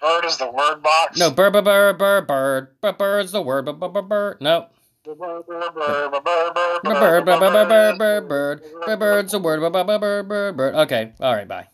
Bird 0.00 0.24
is 0.24 0.36
the 0.36 0.50
word 0.50 0.82
box. 0.82 1.18
No, 1.18 1.30
bird 1.30 1.52
bird 1.52 1.64
bird 1.64 1.98
bird 1.98 2.26
bird. 2.26 2.80
Bird 2.80 2.98
bird's 2.98 3.32
the 3.32 3.40
word. 3.40 3.64
Bird 3.66 3.78
bird 3.80 3.92
bird 3.92 4.08
bird. 4.08 4.36
No. 4.40 4.66
Bird, 5.04 5.18
bird, 5.18 5.46
bird, 5.46 5.74
bird, 5.74 6.12
bird, 6.12 6.54
bird, 6.54 6.82
Bird 6.84 6.94
bird 6.94 7.24
bird 7.24 7.40
bird 7.40 7.40
bird 7.40 7.68
bird 7.68 7.98
bird 7.98 8.28
bird. 8.28 8.62
Bird 8.86 8.98
bird's 8.98 9.32
the 9.32 9.38
word. 9.38 9.60
Bird 9.60 9.86
bird 9.86 10.28
bird 10.28 10.56
bird. 10.56 10.74
Okay. 10.74 11.12
All 11.20 11.34
right. 11.34 11.48
Bye. 11.48 11.68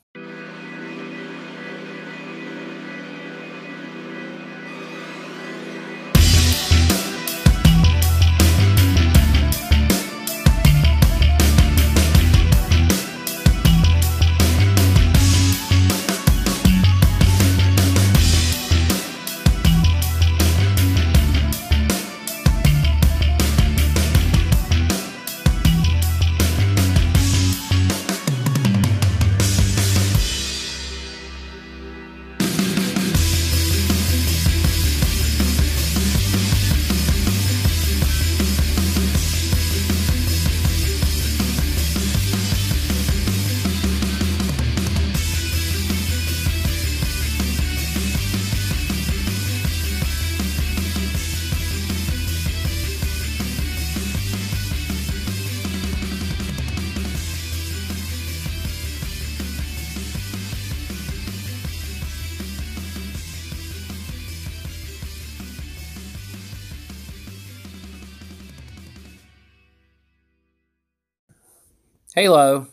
Halo. 72.19 72.67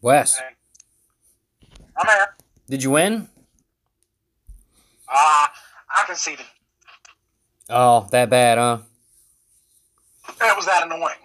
Wes, 0.00 0.40
I'm 1.98 2.06
here. 2.06 2.28
did 2.68 2.84
you 2.84 2.92
win? 2.92 3.26
Ah, 5.08 5.52
I 5.90 6.06
conceded. 6.06 6.46
Oh, 7.68 8.06
that 8.12 8.30
bad, 8.30 8.56
huh? 8.56 8.78
It 10.28 10.56
was 10.56 10.66
that 10.66 10.84
annoying. 10.86 11.16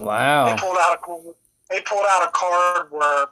Wow. 0.00 0.46
They 0.46 0.60
pulled 0.60 0.76
out 0.76 0.98
a 0.98 1.32
they 1.72 1.80
pulled 1.82 2.06
out 2.10 2.26
a 2.26 2.32
card 2.32 2.88
where 2.90 3.26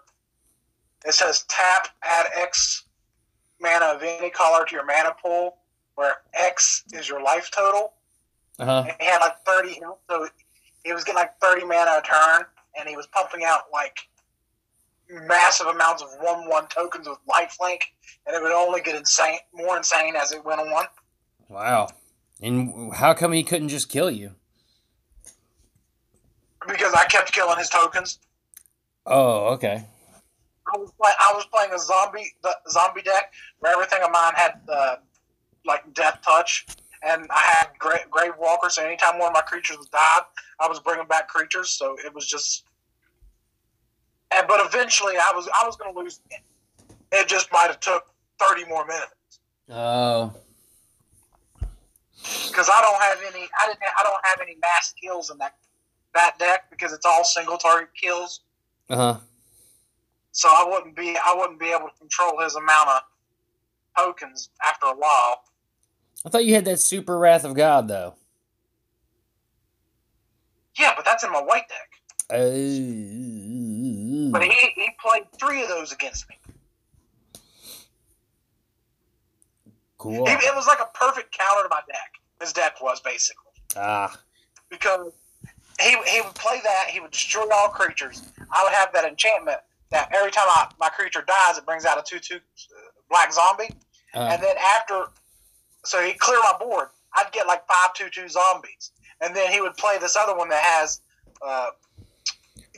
it 1.05 1.14
says 1.14 1.46
tap 1.48 1.88
add 2.05 2.27
X 2.37 2.85
mana 3.61 3.87
of 3.87 4.05
any 4.05 4.31
color 4.31 4.64
to 4.64 4.72
your 4.72 4.87
mana 4.87 5.16
pool, 5.20 5.57
where 5.96 6.18
X 6.33 6.85
is 6.92 7.09
your 7.09 7.24
life 7.24 7.51
total. 7.51 7.94
Uh 8.59 8.64
huh. 8.64 8.85
And 8.88 8.97
he 9.01 9.07
had 9.07 9.18
like 9.21 9.44
thirty 9.44 9.81
so 10.11 10.29
he 10.85 10.92
was 10.92 11.05
getting 11.05 11.18
like 11.18 11.38
thirty 11.40 11.64
mana 11.64 11.99
a 11.99 12.03
turn, 12.03 12.44
and 12.79 12.88
he 12.88 12.97
was 12.97 13.07
pumping 13.09 13.44
out 13.44 13.62
like 13.73 13.99
massive 15.11 15.66
amounts 15.66 16.03
of 16.03 16.09
one 16.21 16.49
one 16.49 16.66
tokens 16.68 17.09
with 17.09 17.18
lifelink, 17.29 17.81
and 18.27 18.37
it 18.37 18.42
would 18.42 18.53
only 18.53 18.81
get 18.81 18.97
insane 18.97 19.38
more 19.53 19.77
insane 19.77 20.14
as 20.16 20.33
it 20.33 20.44
went 20.44 20.61
on. 20.61 20.85
Wow. 21.49 21.88
And 22.40 22.94
how 22.94 23.14
come 23.14 23.33
he 23.33 23.42
couldn't 23.42 23.68
just 23.68 23.88
kill 23.88 24.11
you? 24.11 24.33
Because 26.66 26.92
I 26.94 27.05
kept 27.07 27.33
killing 27.33 27.59
his 27.59 27.68
tokens. 27.68 28.18
Oh, 29.07 29.47
okay. 29.55 29.87
I 30.73 30.77
was 30.77 30.92
play, 31.01 31.11
I 31.18 31.33
was 31.35 31.47
playing 31.47 31.73
a 31.73 31.79
zombie 31.79 32.33
the 32.42 32.55
zombie 32.71 33.03
deck 33.03 33.33
where 33.61 33.73
everything 33.73 34.03
of 34.03 34.11
mine 34.12 34.35
had 34.35 34.61
uh, 34.68 34.97
like 35.64 35.94
death 35.94 36.21
touch, 36.23 36.66
and 37.03 37.27
I 37.31 37.41
had 37.41 37.69
grave, 37.79 38.11
grave 38.11 38.33
walker. 38.39 38.69
So 38.71 38.85
anytime 38.85 39.19
one 39.19 39.29
of 39.29 39.35
my 39.35 39.41
creatures 39.43 39.77
died, 39.93 40.23
I 40.61 40.69
was 40.69 40.81
bringing 40.81 41.07
back 41.07 41.29
creatures. 41.29 41.71
So 41.71 41.97
it 42.05 42.13
was 42.15 42.27
just. 42.27 42.65
And 44.35 44.47
but 44.47 44.61
eventually, 44.65 45.15
I 45.17 45.33
was 45.35 45.49
I 45.49 45.65
was 45.67 45.77
going 45.77 45.93
to 45.95 45.99
lose. 45.99 46.21
It 47.13 47.29
just 47.29 47.51
might 47.53 47.69
have 47.69 47.81
took 47.81 48.05
thirty 48.39 48.65
more 48.67 48.85
minutes 48.87 49.41
Oh. 49.71 50.33
because 52.49 52.69
I 52.69 52.81
don't 52.81 53.03
have 53.03 53.19
any. 53.35 53.49
I 53.61 53.67
didn't. 53.69 53.83
I 53.99 54.03
don't 54.03 54.21
have 54.25 54.41
any 54.43 54.57
mass 54.61 54.93
kills 55.03 55.31
in 55.31 55.39
that 55.39 55.55
that 56.15 56.39
deck 56.39 56.71
because 56.71 56.93
it's 56.93 57.07
all 57.07 57.25
single 57.25 57.57
target 57.57 57.89
kills. 58.01 58.41
Uh 58.91 58.97
huh. 58.97 59.17
So 60.33 60.49
I 60.49 60.67
wouldn't 60.71 60.95
be 60.95 61.17
I 61.25 61.35
wouldn't 61.35 61.59
be 61.59 61.69
able 61.69 61.89
to 61.89 61.99
control 61.99 62.41
his 62.43 62.55
amount 62.55 62.89
of 62.91 63.01
tokens 63.97 64.51
after 64.67 64.87
a 64.87 64.95
while. 64.95 65.43
I 66.26 66.31
thought 66.31 66.44
you 66.44 66.54
had 66.54 66.64
that 66.66 66.81
super 66.81 67.18
Wrath 67.18 67.44
of 67.44 67.54
God, 67.54 67.88
though. 67.88 68.14
Yeah, 70.78 70.92
but 70.96 71.04
that's 71.04 71.24
in 71.24 71.33
my 71.33 71.40
white 71.40 71.68
deck. 71.68 71.90
Oh. 72.31 74.31
But 74.33 74.42
he, 74.42 74.50
he 74.74 74.88
played 75.02 75.24
three 75.38 75.62
of 75.62 75.68
those 75.68 75.92
against 75.92 76.26
me. 76.28 76.37
Cool. 79.96 80.26
He, 80.26 80.33
it 80.33 80.54
was 80.54 80.66
like 80.66 80.78
a 80.81 80.88
perfect 80.94 81.37
counter 81.37 81.62
to 81.64 81.68
my 81.70 81.81
deck. 81.88 82.12
His 82.40 82.52
deck 82.52 82.81
was 82.81 83.00
basically 83.00 83.44
Ah. 83.76 84.16
because 84.70 85.12
he 85.81 85.90
he 86.07 86.20
would 86.20 86.35
play 86.35 86.61
that. 86.62 86.87
He 86.88 87.00
would 87.00 87.11
destroy 87.11 87.46
all 87.52 87.68
creatures. 87.68 88.22
I 88.52 88.62
would 88.62 88.72
have 88.72 88.92
that 88.92 89.04
enchantment 89.04 89.59
that 89.90 90.09
every 90.14 90.31
time 90.31 90.44
I, 90.48 90.68
my 90.78 90.88
creature 90.88 91.24
dies, 91.26 91.59
it 91.59 91.66
brings 91.66 91.85
out 91.85 91.98
a 91.98 92.02
two 92.02 92.20
two 92.20 92.38
black 93.11 93.33
zombie. 93.33 93.71
Uh, 94.14 94.29
And 94.33 94.42
then 94.42 94.56
after, 94.77 95.06
so 95.85 96.02
he'd 96.02 96.18
clear 96.18 96.38
my 96.38 96.54
board. 96.58 96.88
I'd 97.14 97.33
get 97.33 97.46
like 97.46 97.66
five 97.66 97.94
two 97.94 98.08
two 98.10 98.29
zombies, 98.29 98.92
and 99.20 99.35
then 99.35 99.50
he 99.52 99.60
would 99.60 99.76
play 99.76 99.98
this 99.98 100.16
other 100.16 100.37
one 100.37 100.48
that 100.50 100.62
has 100.62 101.00
uh, 101.46 101.70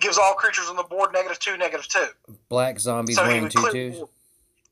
gives 0.01 0.19
all 0.19 0.35
creatures 0.35 0.69
on 0.69 0.77
the 0.77 0.85
board 0.85 1.13
negative 1.13 1.39
two, 1.39 1.57
negative 1.57 1.89
two. 1.89 2.07
black 2.49 2.79
zombies 2.79 3.17
so 3.17 3.27
winning 3.27 3.43
would 3.45 3.55
clear, 3.55 3.91
board. 3.93 4.09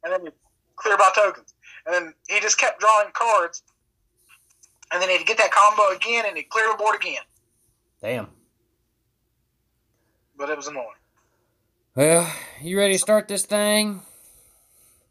and 0.04 0.12
then 0.12 0.20
he'd 0.22 0.32
clear 0.76 0.96
my 0.96 1.10
tokens, 1.14 1.54
and 1.86 1.94
then 1.94 2.14
he 2.28 2.40
just 2.40 2.58
kept 2.58 2.80
drawing 2.80 3.08
cards, 3.12 3.62
and 4.92 5.02
then 5.02 5.08
he'd 5.10 5.26
get 5.26 5.38
that 5.38 5.50
combo 5.50 5.94
again, 5.94 6.24
and 6.26 6.36
he'd 6.36 6.48
clear 6.48 6.70
the 6.70 6.76
board 6.78 6.96
again. 6.96 7.22
Damn. 8.00 8.28
But 10.36 10.50
it 10.50 10.56
was 10.56 10.68
annoying. 10.68 10.86
Well, 11.96 12.32
you 12.62 12.78
ready 12.78 12.92
to 12.92 12.98
start 12.98 13.26
this 13.26 13.44
thing? 13.44 14.02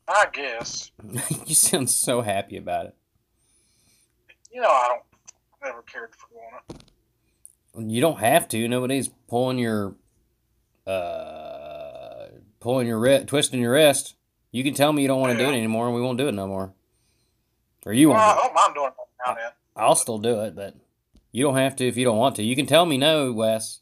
I 0.07 0.28
guess 0.32 0.89
you 1.45 1.53
sound 1.53 1.89
so 1.89 2.22
happy 2.22 2.55
about 2.55 2.86
it. 2.86 2.95
You 4.52 4.62
know 4.62 4.70
I 4.70 4.88
don't 4.89 5.02
never 5.64 5.82
cared 5.84 6.10
for 6.16 6.28
doing 6.30 7.88
it. 7.88 7.91
You 7.91 8.02
don't 8.02 8.20
have 8.20 8.48
to. 8.50 8.68
Nobody's 8.68 9.08
pulling 9.28 9.60
your 9.60 9.95
uh 10.86 12.28
pulling 12.60 12.88
your 12.88 13.00
wrist, 13.00 13.28
twisting 13.28 13.62
your 13.62 13.74
wrist. 13.74 14.16
You 14.52 14.64
can 14.64 14.74
tell 14.74 14.91
me 14.93 15.02
you 15.02 15.08
don't 15.08 15.20
want 15.22 15.38
to 15.38 15.43
do 15.43 15.50
it 15.50 15.56
anymore, 15.58 15.86
and 15.88 15.95
we 15.95 16.02
won't 16.02 16.18
do 16.18 16.28
it 16.28 16.32
no 16.34 16.48
more. 16.48 16.74
Or 17.86 17.93
you 17.93 18.10
Well, 18.10 18.18
won't. 18.18 18.38
I 18.38 18.41
don't 18.41 18.54
mind 18.54 18.74
doing 18.74 18.88
it 18.88 18.93
now 19.28 19.34
then. 19.36 19.52
I'll 19.76 19.95
still 19.95 20.18
do 20.18 20.41
it, 20.41 20.56
but 20.56 20.76
you 21.32 21.43
don't 21.43 21.56
have 21.58 21.76
to 21.78 21.88
if 21.88 21.98
you 21.98 22.06
don't 22.06 22.18
want 22.18 22.36
to. 22.38 22.43
You 22.43 22.56
can 22.56 22.66
tell 22.66 22.86
me 22.86 22.98
no, 22.98 23.32
Wes. 23.32 23.82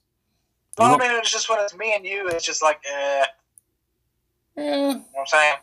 You 0.77 0.83
Well, 0.83 0.95
I 0.95 0.97
mean, 1.07 1.17
it's 1.19 1.31
just 1.31 1.49
when 1.49 1.59
it's 1.59 1.75
me 1.75 1.93
and 1.95 2.05
you, 2.05 2.27
it's 2.27 2.45
just 2.45 2.61
like, 2.61 2.81
eh. 2.91 3.25
You 4.57 4.63
Eh, 4.63 4.93
know 4.93 5.05
what 5.13 5.21
I'm 5.21 5.27
saying? 5.27 5.55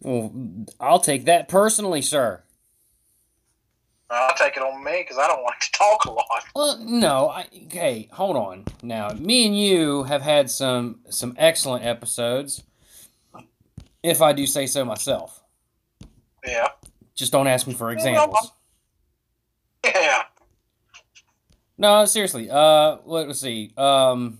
well, 0.00 0.32
I'll 0.80 1.00
take 1.00 1.24
that 1.26 1.48
personally, 1.48 2.00
sir. 2.02 2.42
I'll 4.14 4.34
take 4.36 4.56
it 4.56 4.62
on 4.62 4.82
me 4.84 5.02
because 5.02 5.18
I 5.18 5.26
don't 5.26 5.42
like 5.44 5.60
to 5.60 5.72
talk 5.72 6.04
a 6.04 6.10
lot. 6.10 6.44
Well, 6.54 6.78
no, 6.80 7.28
I, 7.28 7.46
okay, 7.66 8.08
hold 8.12 8.36
on. 8.36 8.64
Now, 8.82 9.10
me 9.10 9.46
and 9.46 9.58
you 9.58 10.04
have 10.04 10.22
had 10.22 10.50
some 10.50 11.00
some 11.10 11.34
excellent 11.38 11.84
episodes, 11.84 12.62
if 14.02 14.22
I 14.22 14.32
do 14.32 14.46
say 14.46 14.66
so 14.66 14.84
myself. 14.84 15.42
Yeah. 16.46 16.68
Just 17.14 17.32
don't 17.32 17.46
ask 17.46 17.66
me 17.66 17.74
for 17.74 17.90
examples. 17.90 18.52
Yeah. 19.84 20.22
No, 21.76 22.04
seriously. 22.04 22.48
Uh, 22.48 22.98
let, 23.04 23.28
us 23.28 23.40
see. 23.40 23.72
Um, 23.76 24.38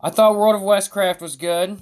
I 0.00 0.10
thought 0.10 0.36
World 0.36 0.54
of 0.54 0.62
Westcraft 0.62 1.20
was 1.20 1.36
good. 1.36 1.80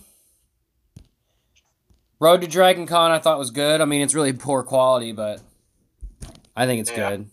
Road 2.19 2.41
to 2.41 2.47
Dragon 2.47 2.87
Con 2.87 3.11
I 3.11 3.19
thought 3.19 3.39
was 3.39 3.51
good. 3.51 3.81
I 3.81 3.85
mean, 3.85 4.01
it's 4.01 4.15
really 4.15 4.33
poor 4.35 4.63
quality, 4.63 5.13
but 5.13 5.41
I 6.57 6.67
think 6.67 6.81
it's 6.81 6.91
Yeah. 6.91 7.11
good. 7.11 7.31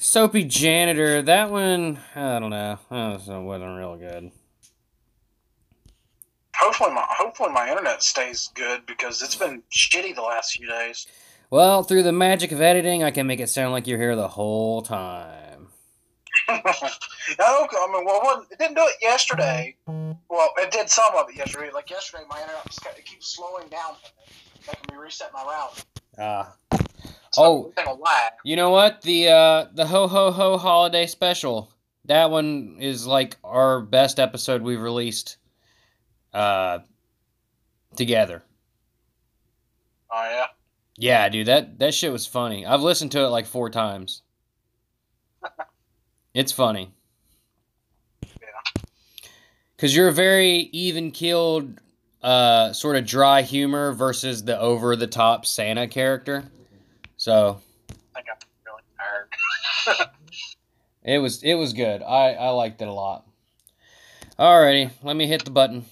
Soapy 0.00 0.44
Janitor, 0.44 1.20
that 1.22 1.50
one, 1.50 1.98
I 2.14 2.38
don't 2.38 2.50
know. 2.50 2.78
That 2.88 3.28
uh, 3.28 3.40
wasn't 3.40 3.76
real 3.76 3.96
good. 3.96 4.30
Hopefully 6.54 6.92
my 6.92 7.04
hopefully 7.08 7.50
my 7.52 7.68
internet 7.68 8.02
stays 8.02 8.48
good 8.54 8.86
because 8.86 9.20
it's 9.22 9.34
been 9.34 9.62
shitty 9.72 10.14
the 10.14 10.22
last 10.22 10.52
few 10.52 10.68
days. 10.68 11.06
Well, 11.50 11.82
through 11.82 12.04
the 12.04 12.12
magic 12.12 12.52
of 12.52 12.60
editing, 12.60 13.02
I 13.02 13.10
can 13.10 13.26
make 13.26 13.40
it 13.40 13.48
sound 13.48 13.72
like 13.72 13.86
you're 13.88 13.98
here 13.98 14.14
the 14.16 14.28
whole 14.28 14.82
time. 14.82 15.57
No, 16.48 16.54
I 17.38 17.88
mean, 17.92 18.04
well, 18.04 18.46
it 18.50 18.58
didn't 18.58 18.74
do 18.76 18.82
it 18.84 18.96
yesterday. 19.02 19.76
Well, 19.86 20.50
it 20.58 20.70
did 20.70 20.88
some 20.88 21.14
of 21.16 21.28
it 21.28 21.36
yesterday. 21.36 21.70
Like 21.72 21.90
yesterday, 21.90 22.24
my 22.30 22.40
internet 22.40 22.64
was, 22.66 22.78
it 22.96 23.04
keeps 23.04 23.34
slowing 23.34 23.68
down, 23.68 23.94
making 24.66 24.96
me 24.96 25.02
reset 25.02 25.30
my 25.32 25.42
route. 25.42 25.84
Ah. 26.18 26.54
So 27.32 27.42
Oh. 27.44 27.72
it's 27.76 27.86
a 27.88 27.92
lag. 27.92 28.32
You 28.44 28.56
know 28.56 28.70
what? 28.70 29.02
The 29.02 29.28
uh 29.28 29.66
the 29.74 29.86
ho 29.86 30.08
ho 30.08 30.30
ho 30.30 30.56
holiday 30.56 31.06
special. 31.06 31.70
That 32.06 32.30
one 32.30 32.76
is 32.80 33.06
like 33.06 33.36
our 33.44 33.80
best 33.82 34.18
episode 34.18 34.62
we've 34.62 34.80
released 34.80 35.36
uh 36.32 36.78
together. 37.96 38.42
Oh 40.10 40.24
yeah. 40.30 40.46
Yeah, 40.96 41.28
dude, 41.28 41.46
that 41.48 41.78
that 41.80 41.94
shit 41.94 42.10
was 42.10 42.26
funny. 42.26 42.64
I've 42.66 42.80
listened 42.82 43.12
to 43.12 43.20
it 43.24 43.28
like 43.28 43.46
4 43.46 43.68
times. 43.70 44.22
It's 46.38 46.52
funny. 46.52 46.92
Yeah. 48.22 48.82
Cuz 49.76 49.96
you're 49.96 50.06
a 50.06 50.12
very 50.12 50.70
even-keeled 50.70 51.80
uh 52.22 52.72
sort 52.72 52.94
of 52.94 53.04
dry 53.04 53.42
humor 53.42 53.92
versus 53.92 54.44
the 54.44 54.56
over 54.56 54.94
the 54.94 55.08
top 55.08 55.44
Santa 55.46 55.88
character. 55.88 56.44
So, 57.16 57.60
I 58.14 58.20
I'm 58.20 58.36
really 58.64 58.82
tired. 59.96 60.10
It 61.02 61.18
was 61.18 61.42
it 61.42 61.54
was 61.54 61.72
good. 61.72 62.02
I 62.02 62.34
I 62.34 62.50
liked 62.50 62.80
it 62.82 62.86
a 62.86 62.92
lot. 62.92 63.26
Alrighty, 64.38 64.92
let 65.02 65.16
me 65.16 65.26
hit 65.26 65.44
the 65.44 65.50
button. 65.50 65.86